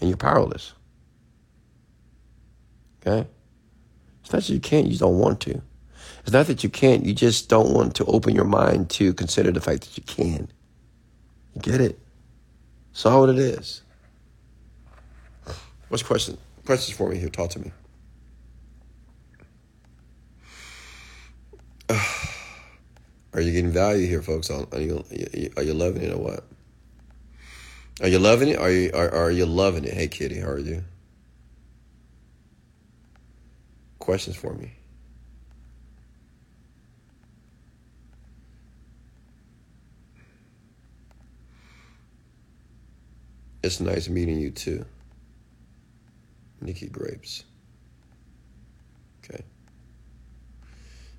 [0.00, 0.72] And you're powerless.
[3.04, 3.28] Okay?
[4.22, 4.86] It's not that you can't.
[4.86, 5.62] You don't want to.
[6.22, 7.04] It's not that you can't.
[7.04, 10.48] You just don't want to open your mind to consider the fact that you can.
[11.54, 11.98] You get it?
[12.92, 13.82] It's all what it is.
[15.88, 16.38] What's question?
[16.64, 17.28] Questions for me here.
[17.28, 17.72] Talk to me.
[23.34, 24.50] Are you getting value here, folks?
[24.50, 25.04] Are you
[25.56, 26.44] are you loving it or what?
[28.00, 28.58] Are you loving it?
[28.58, 29.94] Are you are, are you loving it?
[29.94, 30.84] Hey, Kitty, how are you?
[34.02, 34.72] Questions for me.
[43.62, 44.84] It's nice meeting you too.
[46.60, 47.44] Nikki Grapes.
[49.22, 49.44] Okay.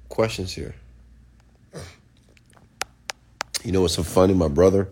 [0.10, 0.76] Questions here.
[3.64, 4.34] You know what's so funny?
[4.34, 4.90] My brother,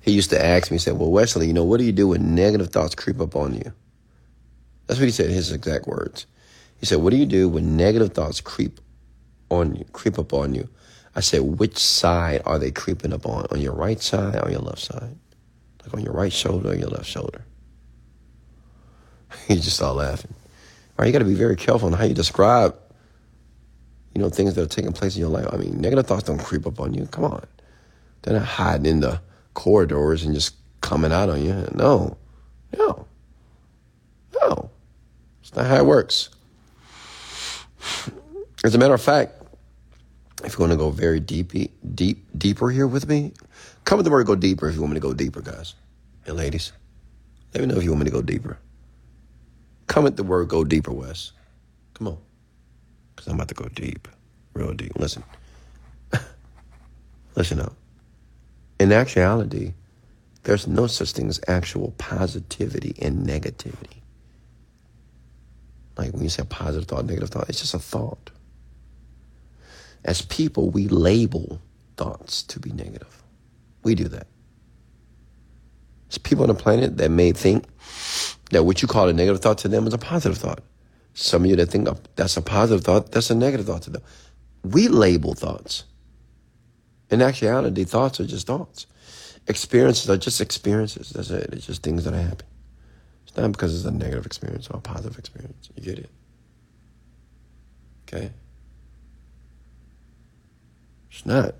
[0.00, 2.08] he used to ask me, he said, Well, Wesley, you know, what do you do
[2.08, 3.74] when negative thoughts creep up on you?
[4.86, 6.24] That's what he said, his exact words.
[6.78, 8.80] He said, What do you do when negative thoughts creep
[9.50, 10.68] on you, creep up on you?
[11.14, 13.46] I said, Which side are they creeping up on?
[13.50, 15.16] On your right side or your left side?
[15.82, 17.44] Like on your right shoulder or your left shoulder?
[19.48, 20.34] he just started laughing.
[20.34, 22.76] All right, you got to be very careful on how you describe,
[24.14, 25.46] you know, things that are taking place in your life.
[25.52, 27.06] I mean, negative thoughts don't creep up on you.
[27.06, 27.44] Come on,
[28.22, 29.20] they're not hiding in the
[29.54, 31.52] corridors and just coming out on you.
[31.74, 32.16] No,
[32.76, 33.06] no,
[34.40, 34.70] no.
[35.40, 36.30] It's not how it works.
[38.64, 39.42] As a matter of fact,
[40.44, 41.52] if you're going to go very deep,
[41.94, 43.32] deep, deeper here with me,
[43.84, 45.74] the word go deeper if you want me to go deeper, guys
[46.26, 46.72] and ladies.
[47.52, 48.58] Let me know if you want me to go deeper.
[49.86, 51.32] Comment the word go deeper, Wes.
[51.94, 52.18] Come on.
[53.14, 54.08] Because I'm about to go deep,
[54.54, 54.92] real deep.
[54.98, 55.22] Listen.
[57.36, 57.74] Listen up.
[58.80, 59.74] In actuality,
[60.42, 64.00] there's no such thing as actual positivity and negativity.
[65.96, 68.30] Like when you say a positive thought, negative thought, it's just a thought.
[70.04, 71.60] As people, we label
[71.96, 73.22] thoughts to be negative.
[73.82, 74.26] We do that.
[76.08, 77.64] There's people on the planet that may think
[78.50, 80.60] that what you call a negative thought to them is a positive thought.
[81.14, 84.02] Some of you that think that's a positive thought, that's a negative thought to them.
[84.64, 85.84] We label thoughts.
[87.10, 88.86] In actuality, thoughts are just thoughts.
[89.46, 91.10] Experiences are just experiences.
[91.10, 91.50] That's it.
[91.52, 92.46] It's just things that happen.
[93.36, 95.70] Not because it's a negative experience or a positive experience.
[95.74, 96.10] You get it?
[98.06, 98.30] Okay?
[101.10, 101.54] It's not.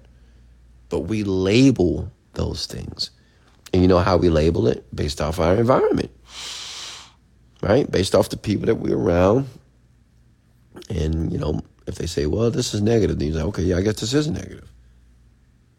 [0.88, 3.10] But we label those things.
[3.72, 4.84] And you know how we label it?
[4.94, 6.10] Based off our environment.
[7.60, 7.90] Right?
[7.90, 9.48] Based off the people that we're around.
[10.88, 13.76] And, you know, if they say, well, this is negative, then you say, okay, yeah,
[13.76, 14.70] I guess this is negative.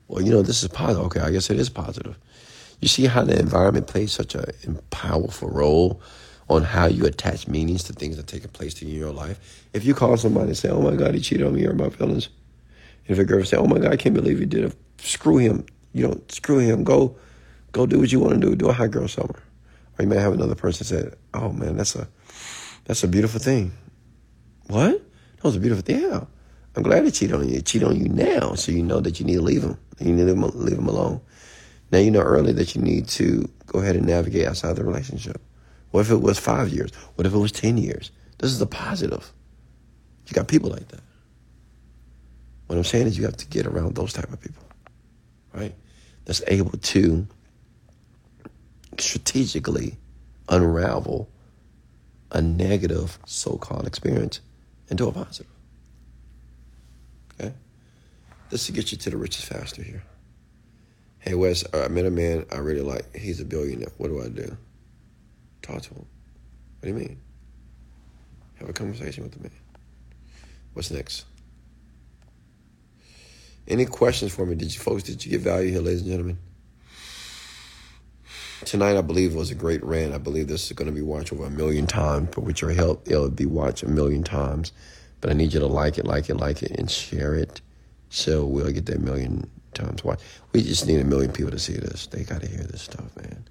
[0.08, 1.06] Well, you know, this is positive.
[1.06, 2.18] Okay, I guess it is positive.
[2.86, 4.46] You see how the environment plays such a
[4.92, 6.00] powerful role
[6.48, 9.40] on how you attach meanings to things that take place in your life.
[9.74, 11.90] If you call somebody and say, "Oh my God, he cheated on me," or my
[11.90, 12.30] feelings.
[13.08, 15.38] and If a girl say, "Oh my God, I can't believe he did it," screw
[15.38, 15.66] him.
[15.94, 16.84] You know, screw him.
[16.84, 17.16] Go,
[17.72, 18.56] go do what you want to do.
[18.56, 19.42] Do a hot girl summer.
[19.98, 22.08] Or you may have another person say, "Oh man, that's a,
[22.84, 23.72] that's a beautiful thing."
[24.68, 25.02] What?
[25.38, 26.02] That was a beautiful thing.
[26.02, 26.26] Yeah.
[26.76, 27.56] I'm glad he cheated on you.
[27.56, 29.76] He cheated on you now, so you know that you need to leave him.
[30.00, 31.22] You need to leave him alone.
[31.92, 35.42] Now you know early that you need to go ahead and navigate outside the relationship.
[35.92, 36.94] What if it was five years?
[37.16, 38.12] What if it was 10 years?
[38.40, 39.32] This is a positive.
[40.28, 41.02] You got people like that.
[42.68, 44.64] What I'm saying is you have to get around those type of people,
[45.54, 45.74] right?
[46.26, 47.28] That's able to
[48.98, 49.98] strategically
[50.50, 51.30] unravel
[52.32, 54.42] a negative so-called experience
[54.90, 55.52] into a positive.
[57.40, 57.54] Okay?
[58.50, 60.04] This to get you to the riches faster here.
[61.26, 63.16] Hey, Wes, uh, I met a man I really like.
[63.16, 63.90] He's a billionaire.
[63.98, 64.56] What do I do?
[65.64, 66.06] Talk to him.
[66.80, 67.20] What do you mean?
[68.60, 69.52] Have a conversation with the man.
[70.74, 71.26] What's next?
[73.68, 74.54] Any questions for me?
[74.54, 76.38] Did you folks, did you get value here, ladies and gentlemen?
[78.64, 80.14] Tonight, I believe, was a great rant.
[80.14, 82.72] I believe this is going to be watched over a million times, but with your
[82.72, 84.72] help, it'll be watched a million times.
[85.22, 87.62] But I need you to like it, like it, like it, and share it
[88.10, 90.16] so we'll get that million times why.
[90.54, 92.08] We just need a million people to see this.
[92.08, 93.48] They got to hear this stuff, man.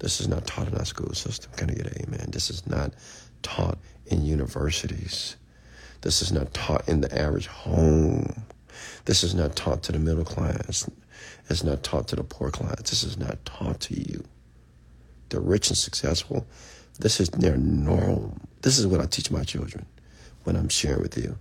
[0.00, 1.50] This is not taught in our school system.
[1.56, 2.28] Can I get an amen?
[2.30, 2.92] This is not
[3.42, 5.36] taught in universities.
[6.02, 8.44] This is not taught in the average home.
[9.06, 10.88] This is not taught to the middle class.
[11.50, 12.82] It's not taught to the poor class.
[12.82, 14.24] This is not taught to you.
[15.30, 16.46] The rich and successful,
[17.00, 18.40] this is their norm.
[18.62, 19.86] This is what I teach my children
[20.44, 21.36] when I'm sharing with you.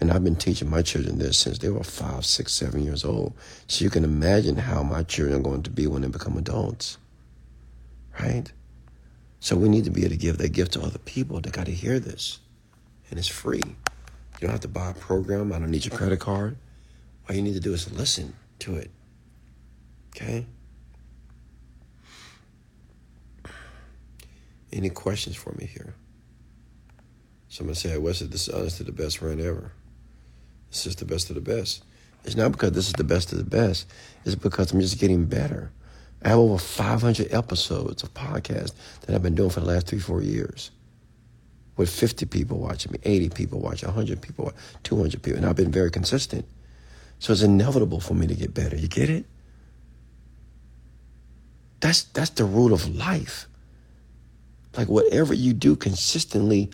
[0.00, 3.34] And I've been teaching my children this since they were five, six, seven years old.
[3.66, 6.98] So you can imagine how my children are going to be when they become adults.
[8.20, 8.52] Right?
[9.40, 11.40] So we need to be able to give that gift to other people.
[11.40, 12.40] They got to hear this.
[13.10, 13.62] And it's free.
[13.64, 15.52] You don't have to buy a program.
[15.52, 16.56] I don't need your credit card.
[17.28, 18.90] All you need to do is listen to it.
[20.14, 20.46] Okay?
[24.72, 25.94] Any questions for me here?
[27.48, 29.72] Someone said, Wesley, this is honestly the best run ever.
[30.70, 31.84] This is the best of the best.
[32.26, 33.86] It's not because this is the best of the best.
[34.24, 35.70] It's because I'm just getting better.
[36.22, 40.00] I have over 500 episodes of podcasts that I've been doing for the last three,
[40.00, 40.72] four years.
[41.76, 44.52] With 50 people watching me, 80 people watching, 100 people,
[44.82, 45.38] 200 people.
[45.38, 46.46] And I've been very consistent.
[47.20, 48.76] So it's inevitable for me to get better.
[48.76, 49.24] You get it?
[51.80, 53.46] That's, that's the rule of life.
[54.76, 56.70] Like whatever you do consistently,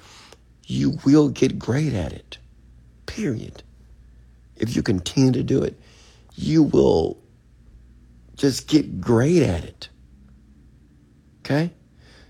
[0.67, 2.39] you will get great at it.
[3.07, 3.63] Period
[4.63, 5.79] if you continue to do it,
[6.37, 7.19] you will
[8.37, 9.89] just get great at it.
[11.41, 11.73] Okay?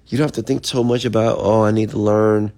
[0.06, 2.52] You don't have to think so much about, oh, I need to learn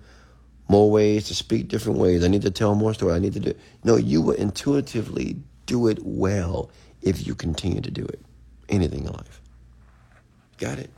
[0.69, 2.25] more ways to speak different ways.
[2.25, 3.17] I need to tell more stories.
[3.17, 3.55] I need to do.
[3.83, 5.37] No, you will intuitively
[5.67, 6.71] do it well
[7.03, 8.25] if you continue to do it.
[8.69, 9.43] Anything in life.
[10.59, 10.91] Got it?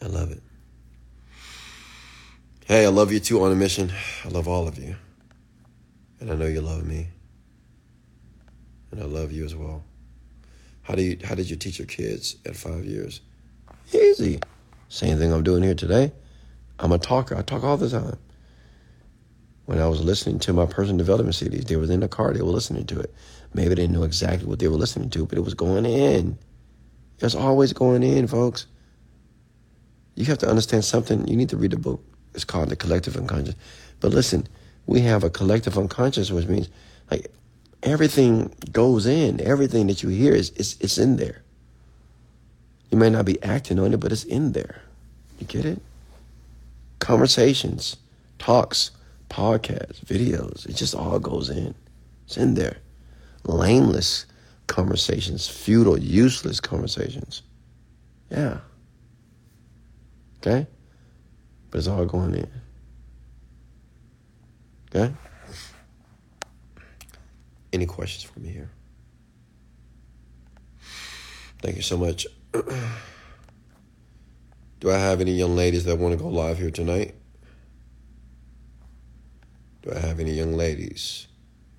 [0.00, 0.42] I love it.
[2.70, 3.90] Hey, I love you too on a mission.
[4.24, 4.94] I love all of you.
[6.20, 7.08] And I know you love me.
[8.92, 9.82] And I love you as well.
[10.82, 13.22] How do you how did you teach your kids at five years?
[13.92, 14.38] Easy.
[14.88, 16.12] Same thing I'm doing here today.
[16.78, 17.36] I'm a talker.
[17.36, 18.16] I talk all the time.
[19.64, 22.40] When I was listening to my personal development CDs, they were in the car, they
[22.40, 23.12] were listening to it.
[23.52, 26.38] Maybe they didn't know exactly what they were listening to, but it was going in.
[27.18, 28.66] It's always going in, folks.
[30.14, 31.26] You have to understand something.
[31.26, 33.54] You need to read the book it's called the collective unconscious.
[34.00, 34.46] But listen,
[34.86, 36.68] we have a collective unconscious, which means
[37.10, 37.30] like
[37.82, 39.40] everything goes in.
[39.40, 41.42] Everything that you hear is it's, it's in there.
[42.90, 44.82] You may not be acting on it, but it's in there.
[45.38, 45.80] You get it?
[46.98, 47.96] Conversations,
[48.38, 48.90] talks,
[49.28, 50.68] podcasts, videos.
[50.68, 51.74] It just all goes in.
[52.26, 52.78] It's in there.
[53.44, 54.26] Lameless
[54.66, 57.42] conversations, futile, useless conversations.
[58.30, 58.58] Yeah.
[60.38, 60.66] Okay?
[61.70, 62.50] But it's all going in.
[64.88, 65.14] Okay?
[67.72, 68.70] Any questions for me here?
[71.62, 72.26] Thank you so much.
[74.80, 77.14] Do I have any young ladies that want to go live here tonight?
[79.82, 81.28] Do I have any young ladies,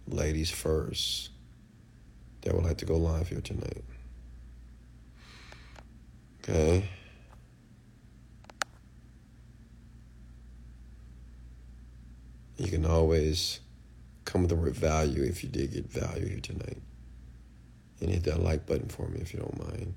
[0.07, 1.31] ladies first,
[2.41, 3.83] that would like to go live here tonight?
[6.43, 6.87] Okay.
[12.61, 13.59] You can always
[14.25, 16.77] come with the word value if you did get value here tonight.
[17.99, 19.95] And hit that like button for me if you don't mind.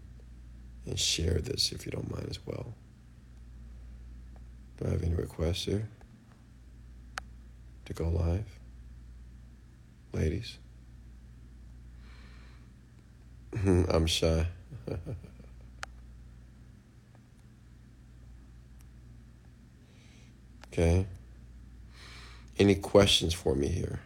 [0.86, 2.74] And share this if you don't mind as well.
[4.78, 5.88] Do I have any requests here?
[7.84, 8.46] to go live?
[10.12, 10.58] Ladies?
[13.66, 14.46] I'm shy.
[20.72, 21.06] okay.
[22.58, 24.00] Any questions for me here?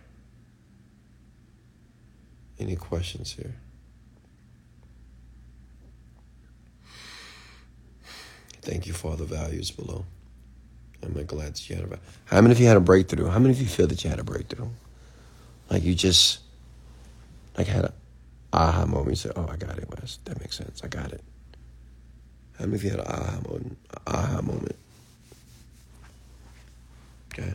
[2.59, 3.55] Any questions here?
[8.63, 10.05] Thank you for all the values below.
[11.03, 13.29] Am I glad that you had a How many of you had a breakthrough?
[13.29, 14.69] How many of you feel that you had a breakthrough?
[15.71, 16.41] Like you just
[17.57, 17.95] like had a
[18.53, 19.11] aha moment.
[19.11, 20.19] You said, "Oh, I got it, Wes.
[20.25, 20.83] That makes sense.
[20.83, 21.23] I got it."
[22.59, 23.79] How many of you had an aha moment?
[24.07, 24.77] Aha moment.
[27.33, 27.55] Okay.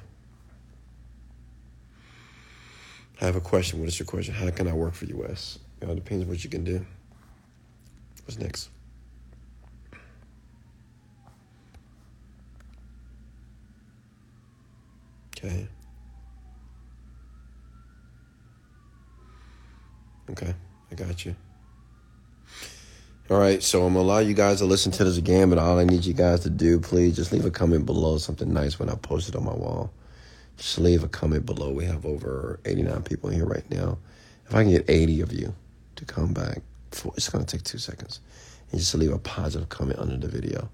[3.23, 3.79] I have a question.
[3.79, 4.33] What is your question?
[4.33, 5.57] How can I work for you, Wes?
[5.79, 6.85] You know, it depends on what you can do.
[8.25, 8.69] What's next?
[15.37, 15.67] Okay.
[20.29, 20.53] Okay,
[20.91, 21.33] I got you.
[23.29, 25.79] All right, so I'm gonna allow you guys to listen to this again, but all
[25.79, 28.89] I need you guys to do, please, just leave a comment below, something nice when
[28.89, 29.93] I post it on my wall.
[30.57, 31.71] Just leave a comment below.
[31.71, 33.97] We have over 89 people in here right now.
[34.47, 35.53] If I can get 80 of you
[35.95, 36.59] to come back,
[36.91, 38.19] for, it's gonna take two seconds,
[38.71, 40.69] and just leave a positive comment under the video.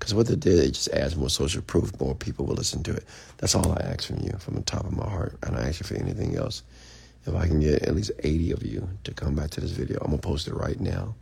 [0.00, 1.98] Because what they did, it just adds more social proof.
[2.00, 3.04] More people will listen to it.
[3.36, 5.36] That's all I ask from you from the top of my heart.
[5.42, 6.62] And I ask you for anything else.
[7.26, 9.98] If I can get at least 80 of you to come back to this video,
[10.00, 11.14] I'm going to post it right now.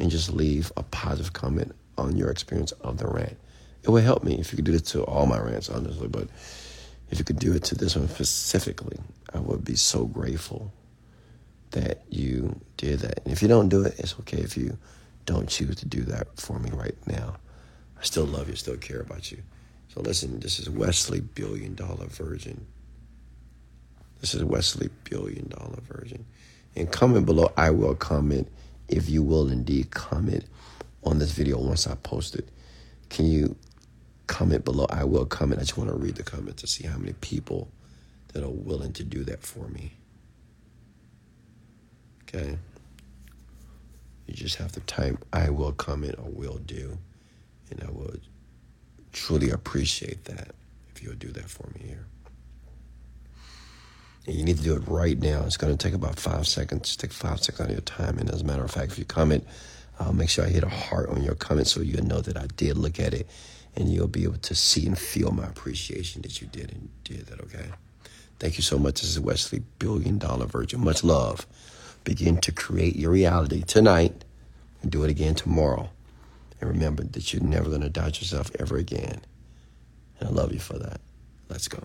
[0.00, 3.36] And just leave a positive comment on your experience of the rant.
[3.84, 6.08] It would help me if you could do it to all my rants, honestly.
[6.08, 6.26] But
[7.10, 8.98] if you could do it to this one specifically,
[9.34, 10.72] I would be so grateful
[11.72, 13.20] that you did that.
[13.24, 14.78] And if you don't do it, it's okay if you
[15.26, 17.36] don't choose to do that for me right now.
[17.98, 19.42] I still love you, still care about you.
[19.88, 22.66] So listen, this is Wesley Billion Dollar Virgin.
[24.20, 26.24] This is Wesley Billion Dollar Virgin.
[26.76, 28.48] And comment below, I will comment
[28.88, 30.44] if you will indeed comment
[31.02, 32.48] on this video once I post it.
[33.08, 33.56] Can you
[34.30, 34.86] comment below?
[34.88, 35.58] I will comment.
[35.60, 37.68] I just want to read the comment to see how many people
[38.32, 39.92] that are willing to do that for me.
[42.22, 42.56] Okay.
[44.26, 46.96] You just have to type I will comment or will do.
[47.70, 48.14] And I will
[49.12, 50.52] truly appreciate that
[50.94, 52.06] if you would do that for me here.
[54.26, 55.42] And you need to do it right now.
[55.44, 56.96] It's going to take about five seconds.
[56.96, 58.18] Take five seconds out of your time.
[58.18, 59.44] And as a matter of fact, if you comment,
[59.98, 62.46] I'll make sure I hit a heart on your comment so you know that I
[62.56, 63.28] did look at it
[63.76, 67.26] and you'll be able to see and feel my appreciation that you did and did
[67.26, 67.66] that, okay?
[68.38, 69.02] Thank you so much.
[69.02, 70.82] This is Wesley, Billion Dollar Virgin.
[70.82, 71.46] Much love.
[72.04, 74.24] Begin to create your reality tonight
[74.82, 75.90] and do it again tomorrow.
[76.60, 79.20] And remember that you're never going to doubt yourself ever again.
[80.18, 81.00] And I love you for that.
[81.48, 81.82] Let's go.